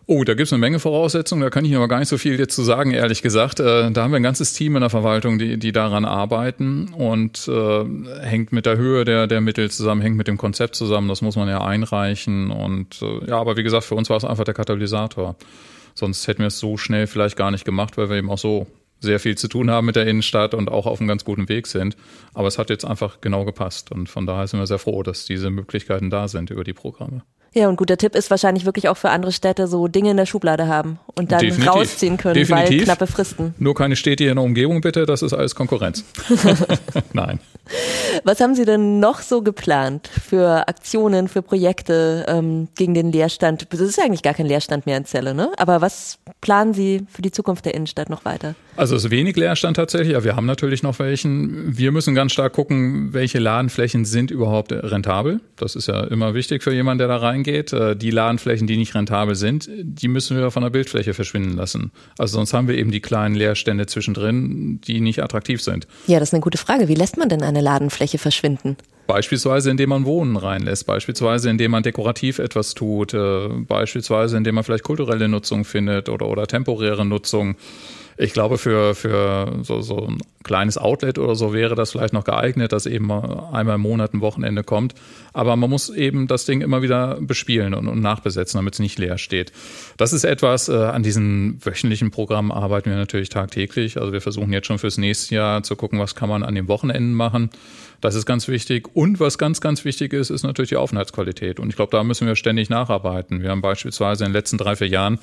Oh, 0.08 0.24
da 0.24 0.34
gibt 0.34 0.48
es 0.48 0.54
eine 0.54 0.62
Menge 0.62 0.80
Voraussetzungen, 0.80 1.42
da 1.42 1.50
kann 1.50 1.66
ich 1.66 1.76
aber 1.76 1.90
gar 1.90 2.00
nicht 2.00 2.08
so 2.08 2.18
viel 2.18 2.40
jetzt 2.40 2.56
zu 2.56 2.64
sagen, 2.64 2.92
ehrlich 2.92 3.22
gesagt. 3.22 3.60
Äh, 3.60 3.92
da 3.92 4.04
haben 4.04 4.12
wir 4.12 4.18
ein 4.18 4.24
ganzes 4.24 4.54
Team 4.54 4.76
in 4.76 4.82
der 4.82 4.90
Verwaltung, 4.90 5.38
die, 5.38 5.58
die 5.58 5.74
daran 5.74 6.06
arbeiten 6.06 6.94
und 6.94 7.46
äh, 7.50 7.86
hängt 8.22 8.54
mit 8.54 8.66
der 8.66 8.78
Höhe 8.78 9.04
der, 9.04 9.28
der 9.28 9.42
Mittel 9.42 9.70
zusammen, 9.70 10.02
hängt 10.02 10.16
mit 10.16 10.28
dem 10.30 10.38
Konzept 10.38 10.76
zusammen, 10.76 11.10
das 11.10 11.22
muss 11.22 11.36
man 11.36 11.50
ja 11.50 11.62
einreichen. 11.62 12.52
Und 12.52 13.02
äh, 13.02 13.30
ja, 13.30 13.38
aber 13.38 13.58
wie 13.58 13.64
gesagt, 13.64 13.84
für 13.84 13.96
uns 13.96 14.10
war 14.10 14.18
es 14.18 14.24
einfach 14.24 14.46
der 14.46 14.54
Katalysator. 14.54 15.36
Sonst 15.94 16.26
hätten 16.28 16.40
wir 16.40 16.48
es 16.48 16.60
so 16.60 16.78
schnell 16.78 17.06
vielleicht 17.06 17.36
gar 17.36 17.52
nicht 17.52 17.66
gemacht, 17.66 17.98
weil 17.98 18.10
wir 18.10 18.16
eben 18.16 18.32
auch 18.32 18.38
so 18.38 18.68
sehr 19.02 19.20
viel 19.20 19.38
zu 19.38 19.48
tun 19.48 19.70
haben 19.70 19.86
mit 19.86 19.96
der 19.96 20.08
Innenstadt 20.08 20.54
und 20.54 20.72
auch 20.72 20.86
auf 20.86 21.00
einem 21.00 21.08
ganz 21.08 21.26
guten 21.26 21.50
Weg 21.50 21.68
sind. 21.68 21.98
Aber 22.34 22.48
es 22.48 22.58
hat 22.58 22.70
jetzt 22.70 22.86
einfach 22.86 23.20
genau 23.20 23.44
gepasst 23.44 23.92
und 23.92 24.08
von 24.08 24.26
daher 24.26 24.48
sind 24.48 24.60
wir 24.60 24.68
sehr 24.68 24.80
froh, 24.80 25.04
dass 25.04 25.26
diese 25.26 25.50
Möglichkeiten 25.50 26.10
da 26.10 26.28
sind 26.28 26.52
über 26.52 26.64
die 26.64 26.74
Programme. 26.74 27.24
Ja, 27.54 27.68
und 27.68 27.76
guter 27.76 27.98
Tipp 27.98 28.16
ist 28.16 28.32
wahrscheinlich 28.32 28.66
wirklich 28.66 28.88
auch 28.88 28.96
für 28.96 29.10
andere 29.10 29.34
Städte 29.34 29.68
so 29.68 29.90
Dinge 29.90 30.12
in 30.12 30.18
der 30.18 30.26
Schublade 30.26 30.68
haben 30.68 31.00
und 31.16 31.32
dann 31.32 31.40
Definitiv. 31.40 31.74
rausziehen 31.74 32.18
können, 32.18 32.36
Definitiv. 32.36 32.80
weil 32.80 32.84
knappe 32.86 33.08
Fristen. 33.08 33.54
Nur 33.60 33.76
keine 33.76 33.96
Städte 33.96 34.26
in 34.26 34.36
der 34.36 34.44
Umgebung 34.44 34.82
bitte, 34.82 35.06
das 35.06 35.22
ist 35.22 35.34
alles 35.34 35.56
Konkurrenz. 35.56 36.04
Nein. 37.14 37.40
Was 38.24 38.40
haben 38.42 38.56
Sie 38.56 38.66
denn 38.66 39.00
noch 39.00 39.22
so 39.22 39.42
geplant 39.42 40.08
für 40.08 40.68
Aktionen, 40.68 41.28
für 41.28 41.42
Projekte 41.42 42.26
ähm, 42.28 42.68
gegen 42.76 42.94
den 42.94 43.12
Leerstand? 43.12 43.68
Das 43.72 43.80
ist 43.80 43.98
ja 43.98 44.04
eigentlich 44.04 44.24
gar 44.24 44.34
kein 44.34 44.46
Leerstand 44.46 44.86
mehr 44.86 44.98
in 44.98 45.06
Celle, 45.06 45.34
ne? 45.34 45.52
Aber 45.58 45.80
was 45.82 46.18
planen 46.42 46.74
Sie 46.74 47.04
für 47.10 47.22
die 47.22 47.32
Zukunft 47.32 47.66
der 47.66 47.74
Innenstadt 47.76 48.10
noch 48.10 48.26
weiter? 48.26 48.56
Also 48.76 48.96
es 48.96 49.06
ist 49.06 49.12
wenig 49.12 49.36
Leerstand 49.36 49.78
tatsächlich, 49.78 50.16
aber 50.16 50.26
wir 50.26 50.36
haben 50.36 50.46
natürlich 50.46 50.84
noch 50.84 50.98
welchen. 51.00 51.78
Wir 51.78 51.92
müssen 51.92 52.16
ganz 52.16 52.32
stark 52.34 52.54
gucken, 52.54 53.14
welche 53.14 53.40
Ladenflächen 53.40 54.06
sind 54.06 54.32
überhaupt 54.32 54.72
rentabel. 54.72 55.40
Das 55.58 55.76
ist 55.76 55.88
ja 55.88 56.04
immer 56.06 56.34
wichtig 56.34 56.64
für 56.64 56.74
jemanden, 56.74 57.00
der 57.00 57.08
da 57.08 57.18
reingeht. 57.18 57.74
Äh, 57.74 57.96
Die 57.96 58.12
Ladenflächen, 58.12 58.68
die 58.68 58.78
nicht 58.78 58.96
rentabel 58.96 59.36
sind, 59.36 59.70
die 59.82 60.08
müssen 60.08 60.38
wir 60.38 60.52
von 60.52 60.64
der 60.64 60.70
Bildfläche 60.72 61.01
verschwinden 61.04 61.56
lassen. 61.56 61.92
Also 62.18 62.38
sonst 62.38 62.54
haben 62.54 62.68
wir 62.68 62.78
eben 62.78 62.92
die 62.92 63.02
kleinen 63.02 63.36
Leerstände 63.36 63.86
zwischendrin, 63.86 64.80
die 64.82 65.02
nicht 65.02 65.22
attraktiv 65.22 65.62
sind. 65.62 65.88
Ja, 66.08 66.20
das 66.20 66.30
ist 66.30 66.34
eine 66.34 66.42
gute 66.42 66.58
Frage. 66.58 66.88
Wie 66.88 66.96
lässt 66.96 67.18
man 67.18 67.30
denn 67.30 67.44
eine 67.44 67.62
Ladenfläche 67.62 68.18
verschwinden? 68.18 68.78
Beispielsweise, 69.08 69.72
indem 69.72 69.90
man 69.90 70.06
Wohnen 70.06 70.38
reinlässt, 70.38 70.86
beispielsweise, 70.86 71.50
indem 71.50 71.72
man 71.72 71.84
dekorativ 71.84 72.40
etwas 72.40 72.74
tut, 72.76 73.14
äh, 73.14 73.50
beispielsweise, 73.50 74.38
indem 74.38 74.56
man 74.56 74.64
vielleicht 74.64 74.84
kulturelle 74.84 75.28
Nutzung 75.28 75.66
findet 75.66 76.08
oder, 76.08 76.28
oder 76.28 76.48
temporäre 76.48 77.06
Nutzung. 77.06 77.56
Ich 78.18 78.34
glaube, 78.34 78.58
für, 78.58 78.96
für 78.96 79.60
so, 79.64 79.82
so 79.82 80.08
ein 80.08 80.20
kleines 80.44 80.78
Outlet 80.78 81.18
oder 81.18 81.36
so 81.36 81.54
wäre 81.54 81.76
das 81.76 81.92
vielleicht 81.92 82.14
noch 82.14 82.24
geeignet, 82.24 82.72
dass 82.72 82.86
eben 82.86 83.08
mal 83.08 83.50
einmal 83.52 83.76
im 83.76 83.82
Monat 83.82 84.14
ein 84.14 84.22
Wochenende 84.22 84.64
kommt. 84.64 84.96
Aber 85.34 85.56
man 85.56 85.70
muss 85.70 85.90
eben 85.90 86.28
das 86.28 86.46
Ding 86.46 86.62
immer 86.62 86.82
wieder 86.82 87.18
bespielen 87.22 87.74
und, 87.74 87.88
und 87.88 88.02
nachbesetzen, 88.02 88.58
damit 88.58 88.74
es 88.74 88.80
nicht 88.80 89.00
leer 89.00 89.18
steht. 89.18 89.52
Das 89.98 90.14
ist 90.14 90.24
etwas, 90.24 90.68
äh, 90.70 90.74
an 90.74 91.04
diesen 91.04 91.60
wöchentlichen 91.64 92.12
Programmen 92.12 92.52
arbeiten 92.52 92.90
wir 92.90 92.98
natürlich 92.98 93.30
tagtäglich. 93.30 94.00
Also 94.00 94.14
wir 94.14 94.22
versuchen 94.22 94.52
jetzt 94.52 94.68
schon 94.68 94.80
fürs 94.80 94.98
nächste 94.98 95.36
Jahr 95.36 95.64
zu 95.64 95.76
gucken, 95.76 96.00
was 96.00 96.16
kann 96.16 96.30
man 96.30 96.44
an 96.44 96.56
den 96.56 96.68
Wochenenden 96.68 97.14
machen. 97.14 97.50
Das 98.02 98.16
ist 98.16 98.26
ganz 98.26 98.48
wichtig. 98.48 98.90
Und 98.96 99.20
was 99.20 99.38
ganz, 99.38 99.62
ganz 99.62 99.86
wichtig 99.86 100.12
ist, 100.14 100.32
ist 100.32 100.44
natürlich 100.44 100.70
die 100.70 100.76
Aufenthaltsqualität. 100.76 101.60
Und 101.60 101.70
ich 101.70 101.76
glaube, 101.76 101.92
da 101.92 102.04
müssen 102.04 102.28
wir 102.28 102.36
ständig 102.36 102.70
nacharbeiten. 102.70 103.44
Wir 103.44 103.52
haben 103.52 103.62
beispielsweise 103.62 104.26
in 104.26 104.32
den 104.32 104.34
letzten 104.34 104.58
drei, 104.58 104.76
vier 104.76 104.88
Jahren 104.88 105.20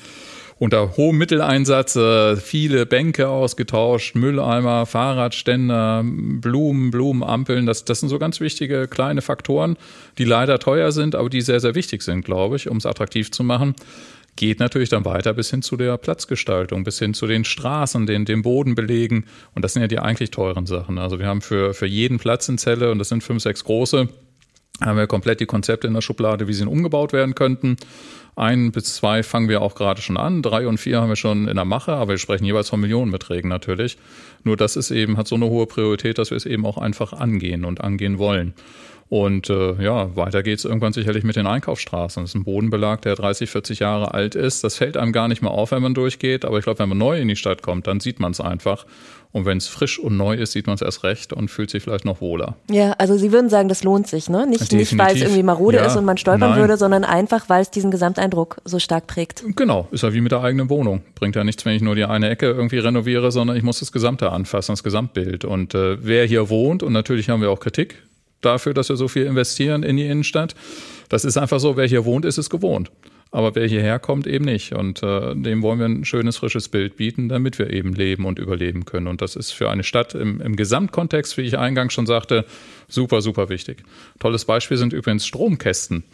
unter 0.59 0.97
hohem 0.97 1.19
Mitteleinsatz 1.19 1.97
äh, 1.97 2.37
viele 2.37 2.87
Bänke 2.87 3.29
ausgetauscht, 3.29 4.15
Mülleimer, 4.17 4.87
Fahrradständer, 4.87 6.03
Blumen, 6.05 6.91
Blumenampeln. 6.91 7.67
Das, 7.67 7.85
das 7.85 8.01
sind 8.01 8.09
so 8.09 8.19
ganz 8.19 8.41
wichtige 8.41 8.89
kleine 8.89 9.23
Faktoren, 9.23 9.77
die 10.19 10.25
leider 10.25 10.59
teuer 10.59 10.93
sind, 10.93 11.15
aber 11.15 11.31
die 11.31 11.41
sehr, 11.41 11.61
sehr 11.61 11.75
wichtig 11.75 12.03
sind, 12.03 12.25
glaube 12.25 12.57
ich, 12.57 12.69
um 12.69 12.79
es 12.79 12.87
attraktiv 12.87 13.31
zu 13.31 13.45
machen 13.45 13.75
geht 14.39 14.61
natürlich 14.61 14.89
dann 14.89 15.05
weiter 15.05 15.35
bis 15.35 15.51
hin 15.51 15.63
zu 15.63 15.77
der 15.77 15.99
Platzgestaltung, 15.99 16.85
bis 16.85 17.01
hin 17.01 17.13
zu 17.13 17.27
den 17.27 17.45
Straßen, 17.45 18.07
den, 18.07 18.25
den 18.25 18.43
Bodenbelegen. 18.43 19.27
Und 19.57 19.65
das 19.65 19.73
sind 19.73 19.83
ja 19.83 19.89
die 19.89 19.99
eigentlich 19.99 20.31
teuren 20.31 20.65
Sachen. 20.65 20.97
Also 20.99 21.19
wir 21.19 21.27
haben 21.27 21.41
für, 21.41 21.75
für 21.75 21.87
jeden 21.87 22.19
Platz 22.19 22.49
in 22.49 22.57
Zelle, 22.57 22.93
und 22.93 23.01
das 23.01 23.09
sind 23.09 23.25
fünf, 23.25 23.43
sechs 23.43 23.65
große, 23.65 24.09
haben 24.81 24.97
wir 24.97 25.09
komplett 25.09 25.41
die 25.41 25.47
Konzepte 25.47 25.89
in 25.89 25.95
der 25.95 26.03
Schublade, 26.03 26.47
wie 26.47 26.53
sie 26.53 26.65
umgebaut 26.65 27.13
werden 27.13 27.35
könnten. 27.35 27.77
Ein 28.39 28.71
bis 28.71 28.95
zwei 28.95 29.25
fangen 29.25 29.49
wir 29.49 29.63
auch 29.63 29.75
gerade 29.75 30.01
schon 30.01 30.17
an. 30.17 30.43
Drei 30.43 30.69
und 30.69 30.79
vier 30.79 31.01
haben 31.01 31.09
wir 31.09 31.17
schon 31.17 31.49
in 31.49 31.57
der 31.57 31.65
Mache, 31.65 31.93
aber 31.93 32.13
wir 32.13 32.19
sprechen 32.19 32.45
jeweils 32.45 32.69
von 32.69 32.79
Millionenbeträgen 32.79 33.51
natürlich. 33.51 33.99
Nur 34.45 34.57
das 34.57 34.77
ist 34.77 34.93
eben, 34.93 35.17
hat 35.17 35.27
so 35.27 35.35
eine 35.35 35.47
hohe 35.47 35.67
Priorität, 35.67 36.19
dass 36.19 36.31
wir 36.31 36.37
es 36.37 36.47
eben 36.47 36.65
auch 36.65 36.79
einfach 36.79 37.13
angehen 37.13 37.65
und 37.65 37.81
angehen 37.81 38.19
wollen. 38.19 38.55
Und 39.09 39.49
äh, 39.49 39.83
ja, 39.83 40.15
weiter 40.17 40.43
geht's 40.43 40.65
irgendwann 40.67 40.93
sicherlich 40.93 41.25
mit 41.25 41.35
den 41.35 41.47
Einkaufsstraßen. 41.47 42.23
Das 42.23 42.31
ist 42.31 42.35
ein 42.35 42.45
Bodenbelag, 42.45 43.01
der 43.03 43.15
30, 43.15 43.49
40 43.51 43.79
Jahre 43.79 44.13
alt 44.13 44.35
ist. 44.35 44.63
Das 44.65 44.77
fällt 44.77 44.99
einem 44.99 45.13
gar 45.13 45.29
nicht 45.29 45.41
mehr 45.41 45.51
auf, 45.51 45.71
wenn 45.73 45.83
man 45.83 45.95
durchgeht. 45.95 46.45
Aber 46.45 46.59
ich 46.59 46.65
glaube, 46.65 46.79
wenn 46.81 46.91
man 46.91 46.99
neu 46.99 47.19
in 47.19 47.27
die 47.27 47.37
Stadt 47.37 47.63
kommt, 47.63 47.87
dann 47.87 48.01
sieht 48.01 48.21
man 48.21 48.33
es 48.33 48.41
einfach. 48.41 48.85
Und 49.33 49.45
wenn 49.47 49.59
es 49.59 49.67
frisch 49.67 49.99
und 49.99 50.17
neu 50.17 50.35
ist, 50.35 50.53
sieht 50.53 50.67
man 50.67 50.75
es 50.75 50.83
erst 50.83 51.05
recht 51.05 51.33
und 51.33 51.51
fühlt 51.51 51.71
sich 51.71 51.83
vielleicht 51.83 52.05
noch 52.05 52.21
wohler. 52.21 52.57
Ja, 52.71 52.93
also 52.93 53.17
Sie 53.17 53.31
würden 53.31 53.51
sagen, 53.51 53.69
das 53.69 53.85
lohnt 53.85 54.07
sich, 54.07 54.31
ne? 54.31 54.47
Nicht, 54.47 54.73
nicht 54.73 54.97
weil 54.97 55.17
es 55.17 55.23
irgendwie 55.23 55.43
marode 55.43 55.79
Ja, 55.79 55.87
ist 55.87 55.97
und 55.97 56.07
man 56.07 56.17
stolpern 56.17 56.51
nein. 56.51 56.61
würde, 56.61 56.77
sondern 56.79 57.05
einfach, 57.05 57.49
weil 57.49 57.61
es 57.61 57.71
diesen 57.71 57.91
Gesamteindruck 57.91 58.28
so 58.65 58.79
stark 58.79 59.07
prägt. 59.07 59.45
Genau, 59.57 59.89
ist 59.91 60.03
ja 60.03 60.13
wie 60.13 60.21
mit 60.21 60.33
der 60.33 60.43
eigenen 60.43 60.69
Wohnung. 60.71 61.03
Bringt 61.15 61.37
ja 61.37 61.45
nichts, 61.45 61.65
wenn 61.65 61.75
ich 61.75 61.83
nur 61.83 61.95
die 61.95 62.05
eine 62.05 62.29
Ecke 62.29 62.47
irgendwie 62.47 62.79
renoviere, 62.79 63.33
sondern 63.33 63.57
ich 63.57 63.63
muss 63.63 63.81
das 63.81 63.93
Gesamte 63.93 64.31
anfassen, 64.31 64.73
das 64.73 64.83
Gesamtbild. 64.83 65.45
Und 65.45 65.75
äh, 65.75 66.05
wer 66.05 66.27
hier 66.27 66.49
wohnt, 66.49 66.83
und 66.83 66.93
natürlich 66.93 67.29
haben 67.29 67.41
wir 67.41 67.51
auch 67.51 67.61
Kritik 67.61 68.03
dafür, 68.41 68.75
dass 68.75 68.89
wir 68.89 68.97
so 68.97 69.09
viel 69.09 69.27
investieren 69.27 69.83
in 69.83 69.97
die 69.97 70.07
Innenstadt, 70.07 70.55
das 71.09 71.25
ist 71.25 71.37
einfach 71.37 71.61
so, 71.61 71.77
wer 71.77 71.87
hier 71.87 72.05
wohnt, 72.05 72.25
ist 72.25 72.39
es 72.39 72.51
gewohnt. 72.51 72.91
Aber 73.31 73.55
wer 73.55 73.67
hierher 73.67 73.99
kommt, 73.99 74.27
eben 74.27 74.47
nicht. 74.47 74.73
Und 74.73 75.03
äh, 75.03 75.35
dem 75.35 75.61
wollen 75.63 75.79
wir 75.79 75.87
ein 75.87 76.05
schönes, 76.07 76.39
frisches 76.39 76.71
Bild 76.71 76.97
bieten, 76.97 77.29
damit 77.29 77.59
wir 77.59 77.71
eben 77.71 77.93
leben 77.93 78.25
und 78.25 78.39
überleben 78.39 78.87
können. 78.87 79.07
Und 79.07 79.21
das 79.21 79.37
ist 79.37 79.51
für 79.51 79.69
eine 79.69 79.85
Stadt 79.85 80.15
im, 80.15 80.41
im 80.41 80.57
Gesamtkontext, 80.57 81.37
wie 81.37 81.43
ich 81.43 81.59
eingangs 81.59 81.93
schon 81.93 82.07
sagte, 82.07 82.47
super, 82.89 83.21
super 83.21 83.51
wichtig. 83.51 83.83
Tolles 84.19 84.47
Beispiel 84.47 84.79
sind 84.79 84.95
übrigens 84.95 85.27
Stromkästen. 85.27 86.05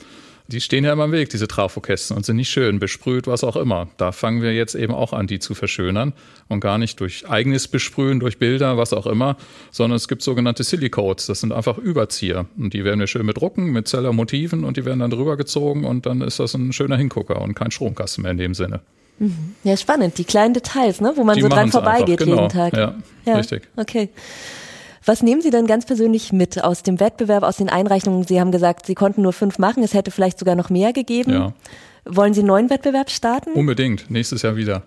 Die 0.48 0.60
stehen 0.60 0.84
ja 0.84 0.92
immer 0.92 1.06
im 1.06 1.12
Weg, 1.12 1.30
diese 1.30 1.48
Trafokästen, 1.48 2.16
und 2.16 2.26
sind 2.26 2.36
nicht 2.36 2.50
schön, 2.50 2.78
besprüht, 2.78 3.26
was 3.26 3.42
auch 3.42 3.56
immer. 3.56 3.88
Da 3.96 4.12
fangen 4.12 4.42
wir 4.42 4.52
jetzt 4.52 4.74
eben 4.74 4.92
auch 4.92 5.14
an, 5.14 5.26
die 5.26 5.38
zu 5.38 5.54
verschönern. 5.54 6.12
Und 6.48 6.60
gar 6.60 6.76
nicht 6.76 7.00
durch 7.00 7.26
eigenes 7.26 7.66
Besprühen, 7.66 8.20
durch 8.20 8.38
Bilder, 8.38 8.76
was 8.76 8.92
auch 8.92 9.06
immer, 9.06 9.38
sondern 9.70 9.96
es 9.96 10.06
gibt 10.06 10.20
sogenannte 10.20 10.62
Silicodes. 10.62 11.26
Das 11.26 11.40
sind 11.40 11.52
einfach 11.52 11.78
Überzieher. 11.78 12.44
Und 12.58 12.74
die 12.74 12.84
werden 12.84 13.00
wir 13.00 13.06
schön 13.06 13.26
bedrucken 13.26 13.72
mit 13.72 13.88
Zeller-Motiven 13.88 14.64
und 14.64 14.76
die 14.76 14.84
werden 14.84 14.98
dann 14.98 15.10
drüber 15.10 15.38
gezogen 15.38 15.84
und 15.86 16.04
dann 16.04 16.20
ist 16.20 16.40
das 16.40 16.52
ein 16.54 16.74
schöner 16.74 16.98
Hingucker 16.98 17.40
und 17.40 17.54
kein 17.54 17.70
Stromkasten 17.70 18.22
mehr 18.22 18.32
in 18.32 18.38
dem 18.38 18.54
Sinne. 18.54 18.80
Ja, 19.62 19.76
spannend. 19.76 20.18
Die 20.18 20.24
kleinen 20.24 20.54
Details, 20.54 21.00
ne? 21.00 21.12
wo 21.14 21.24
man 21.24 21.36
Die 21.36 21.42
so 21.42 21.48
dran 21.48 21.70
vorbeigeht 21.70 22.18
genau. 22.18 22.36
jeden 22.36 22.48
Tag. 22.48 22.76
Ja, 22.76 23.36
richtig. 23.36 23.62
Okay. 23.76 24.10
Was 25.06 25.22
nehmen 25.22 25.42
Sie 25.42 25.50
denn 25.50 25.66
ganz 25.66 25.84
persönlich 25.84 26.32
mit 26.32 26.62
aus 26.64 26.82
dem 26.82 26.98
Wettbewerb, 26.98 27.42
aus 27.42 27.58
den 27.58 27.68
Einreichungen? 27.68 28.24
Sie 28.26 28.40
haben 28.40 28.52
gesagt, 28.52 28.86
Sie 28.86 28.94
konnten 28.94 29.22
nur 29.22 29.32
fünf 29.34 29.58
machen, 29.58 29.82
es 29.82 29.92
hätte 29.92 30.10
vielleicht 30.10 30.38
sogar 30.38 30.54
noch 30.54 30.70
mehr 30.70 30.92
gegeben. 30.92 31.30
Ja. 31.32 31.52
Wollen 32.06 32.34
Sie 32.34 32.40
einen 32.40 32.48
neuen 32.48 32.70
Wettbewerb 32.70 33.10
starten? 33.10 33.52
Unbedingt, 33.52 34.10
nächstes 34.10 34.42
Jahr 34.42 34.56
wieder. 34.56 34.82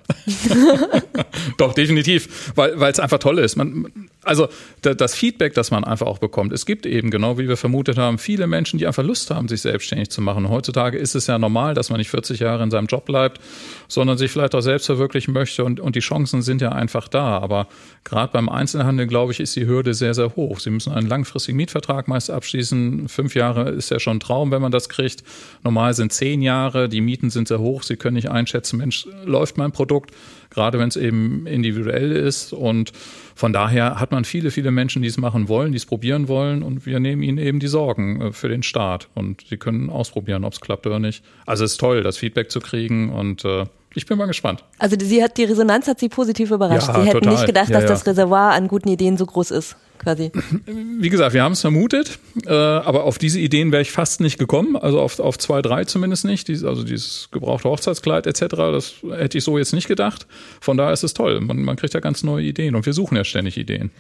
Doch, 1.58 1.74
definitiv, 1.74 2.52
weil 2.56 2.80
weil 2.80 2.92
es 2.92 3.00
einfach 3.00 3.18
toll 3.18 3.40
ist. 3.40 3.56
Man, 3.56 3.92
Also 4.28 4.50
das 4.82 5.16
Feedback, 5.16 5.54
das 5.54 5.72
man 5.72 5.84
einfach 5.84 6.06
auch 6.06 6.20
bekommt. 6.20 6.52
Es 6.52 6.66
gibt 6.66 6.86
eben, 6.86 7.12
genau 7.12 7.38
wie 7.38 7.48
wir 7.48 7.56
vermutet 7.56 7.98
haben, 7.98 8.18
viele 8.18 8.46
Menschen, 8.46 8.78
die 8.78 8.86
einfach 8.86 9.04
Lust 9.04 9.32
haben, 9.32 9.48
sich 9.48 9.62
selbstständig 9.62 10.10
zu 10.10 10.22
machen. 10.22 10.50
Heutzutage 10.50 10.98
ist 10.98 11.16
es 11.16 11.28
ja 11.28 11.40
normal, 11.40 11.74
dass 11.74 11.90
man 11.90 11.98
nicht 11.98 12.10
40 12.10 12.42
Jahre 12.42 12.62
in 12.64 12.70
seinem 12.70 12.88
Job 12.88 13.06
bleibt, 13.06 13.40
sondern 13.88 14.18
sich 14.18 14.30
vielleicht 14.30 14.54
auch 14.54 14.62
selbst 14.62 14.86
verwirklichen 14.86 15.34
möchte 15.34 15.64
und, 15.64 15.80
und 15.80 15.96
die 15.96 16.02
Chancen 16.02 16.42
sind 16.42 16.62
ja 16.62 16.74
einfach 16.74 17.08
da. 17.08 17.38
Aber 17.40 17.68
gerade 18.04 18.34
beim 18.34 18.50
Einzelhandel, 18.50 19.08
glaube 19.08 19.32
ich, 19.32 19.40
ist 19.40 19.56
die 19.56 19.66
Hürde 19.66 19.94
sehr, 19.94 20.14
sehr 20.14 20.36
hoch. 20.36 20.60
Sie 20.60 20.72
müssen 20.72 20.92
einen 20.92 21.08
langfristigen 21.08 21.58
Mietvertrag 21.58 22.10
meist 22.10 22.30
abschließen. 22.30 23.08
Fünf 23.08 23.34
Jahre 23.34 23.70
ist 23.70 23.92
ja 23.92 24.00
schon 24.00 24.18
ein 24.18 24.20
Traum, 24.20 24.52
wenn 24.52 24.62
man 24.62 24.72
das 24.72 24.90
kriegt. 24.90 25.24
Normal 25.64 25.94
sind 25.94 26.12
zehn 26.12 26.42
Jahre, 26.42 26.90
die 26.90 27.00
Mieten 27.02 27.30
sind 27.30 27.48
sehr 27.48 27.60
hoch. 27.60 27.84
Sie 27.84 27.96
können 27.96 28.16
nicht 28.16 28.30
einschätzen, 28.30 28.78
Mensch, 28.78 29.08
läuft 29.26 29.58
mein 29.58 29.72
Produkt, 29.72 30.12
gerade 30.50 30.80
wenn 30.80 30.90
es 30.90 30.96
eben 30.96 31.48
individuell 31.48 32.12
ist. 32.12 32.54
Und 32.54 32.92
von 33.36 33.54
daher 33.54 34.00
hat 34.00 34.12
man 34.12 34.26
viele, 34.26 34.52
viele 34.52 34.72
Menschen, 34.72 35.02
die 35.02 35.08
es 35.08 35.18
machen 35.18 35.48
wollen, 35.48 35.72
die 35.72 35.78
es 35.78 35.86
probieren 35.86 36.28
wollen. 36.28 36.64
Und 36.64 36.86
wir 36.86 37.00
nehmen 37.00 37.24
ihnen 37.24 37.38
eben 37.38 37.60
die 37.60 37.68
Sorgen 37.68 38.22
äh, 38.22 38.32
für 38.32 38.50
den 38.50 38.64
Start 38.64 39.10
und 39.16 39.46
sie 39.48 39.58
können 39.58 39.90
ausprobieren, 39.90 40.44
ob 40.44 40.54
es 40.54 40.62
klappt 40.62 40.88
oder 40.88 41.00
nicht. 41.00 41.24
Also 41.46 41.64
es 41.64 41.74
ist 41.74 41.78
toll, 41.78 42.04
das 42.04 42.18
Feedback 42.18 42.52
zu 42.52 42.60
kriegen. 42.60 43.12
Und 43.12 43.46
äh, 43.46 43.66
ich 43.94 44.06
bin 44.06 44.18
mal 44.18 44.28
gespannt. 44.28 44.64
Also 44.78 44.96
sie 45.00 45.24
hat 45.24 45.38
die 45.38 45.46
Resonanz 45.46 45.88
hat 45.88 46.00
sie 46.00 46.10
positiv 46.10 46.52
überrascht. 46.52 46.88
Ja, 46.88 46.94
sie 47.02 47.08
hätten 47.08 47.20
total. 47.20 47.34
nicht 47.34 47.46
gedacht, 47.46 47.70
ja, 47.70 47.76
dass 47.76 47.84
ja. 47.84 47.90
das 47.90 48.06
Reservoir 48.06 48.52
an 48.52 48.68
guten 48.68 48.90
Ideen 48.90 49.18
so 49.18 49.26
groß 49.26 49.52
ist 49.52 49.76
quasi. 49.98 50.32
Wie 50.66 51.10
gesagt, 51.10 51.34
wir 51.34 51.44
haben 51.44 51.54
es 51.54 51.62
vermutet, 51.62 52.20
äh, 52.46 52.54
aber 52.54 53.04
auf 53.04 53.18
diese 53.18 53.40
Ideen 53.40 53.72
wäre 53.72 53.82
ich 53.82 53.92
fast 53.92 54.22
nicht 54.22 54.38
gekommen, 54.38 54.76
also 54.76 55.00
auf, 55.00 55.20
auf 55.20 55.38
zwei, 55.38 55.62
drei 55.62 55.84
zumindest 55.86 56.26
nicht. 56.26 56.48
Dies, 56.48 56.64
also 56.64 56.84
dieses 56.84 57.30
gebrauchte 57.32 57.70
Hochzeitskleid 57.70 58.28
etc., 58.28 58.46
das 58.50 58.94
hätte 59.12 59.38
ich 59.38 59.44
so 59.44 59.58
jetzt 59.58 59.74
nicht 59.74 59.88
gedacht. 59.88 60.28
Von 60.62 60.78
daher 60.78 60.94
ist 60.94 61.04
es 61.04 61.14
toll. 61.14 61.42
Man, 61.42 61.64
man 61.64 61.76
kriegt 61.76 61.94
ja 61.94 62.00
ganz 62.00 62.24
neue 62.24 62.46
Ideen 62.46 62.76
und 62.76 62.86
wir 62.86 62.94
suchen 62.94 63.18
ja 63.18 63.24
ständig 63.24 63.58
Ideen. 63.58 63.92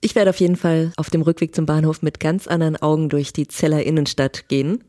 Ich 0.00 0.14
werde 0.14 0.30
auf 0.30 0.40
jeden 0.40 0.56
Fall 0.56 0.92
auf 0.96 1.10
dem 1.10 1.20
Rückweg 1.20 1.54
zum 1.54 1.66
Bahnhof 1.66 2.00
mit 2.00 2.20
ganz 2.20 2.46
anderen 2.46 2.76
Augen 2.76 3.10
durch 3.10 3.34
die 3.34 3.46
Zeller 3.46 3.82
Innenstadt 3.82 4.48
gehen. 4.48 4.82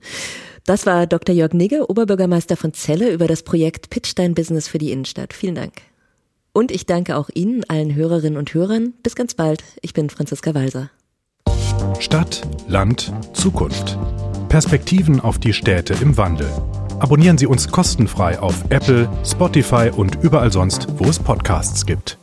Das 0.66 0.86
war 0.86 1.08
Dr. 1.08 1.34
Jörg 1.34 1.54
Nigge, 1.54 1.90
Oberbürgermeister 1.90 2.56
von 2.56 2.74
Celle, 2.74 3.12
über 3.12 3.28
das 3.28 3.44
Projekt 3.44 3.90
Pitch 3.90 4.14
Dein 4.16 4.36
Business 4.36 4.68
für 4.68 4.78
die 4.78 4.92
Innenstadt. 4.92 5.34
Vielen 5.34 5.56
Dank. 5.56 5.74
Und 6.54 6.72
ich 6.72 6.86
danke 6.86 7.16
auch 7.16 7.30
Ihnen, 7.34 7.64
allen 7.68 7.96
Hörerinnen 7.96 8.38
und 8.38 8.54
Hörern. 8.54 8.94
Bis 9.04 9.16
ganz 9.16 9.34
bald. 9.34 9.64
Ich 9.82 9.94
bin 9.94 10.10
Franziska 10.10 10.54
Walser. 10.54 10.90
Stadt, 12.00 12.42
Land, 12.68 13.12
Zukunft. 13.34 13.98
Perspektiven 14.50 15.20
auf 15.20 15.40
die 15.40 15.54
Städte 15.54 15.96
im 16.02 16.18
Wandel. 16.18 16.50
Abonnieren 17.00 17.38
Sie 17.38 17.48
uns 17.48 17.70
kostenfrei 17.70 18.38
auf 18.38 18.66
Apple, 18.70 19.10
Spotify 19.26 19.90
und 19.96 20.22
überall 20.22 20.52
sonst, 20.52 20.88
wo 20.98 21.06
es 21.06 21.18
Podcasts 21.18 21.86
gibt. 21.86 22.21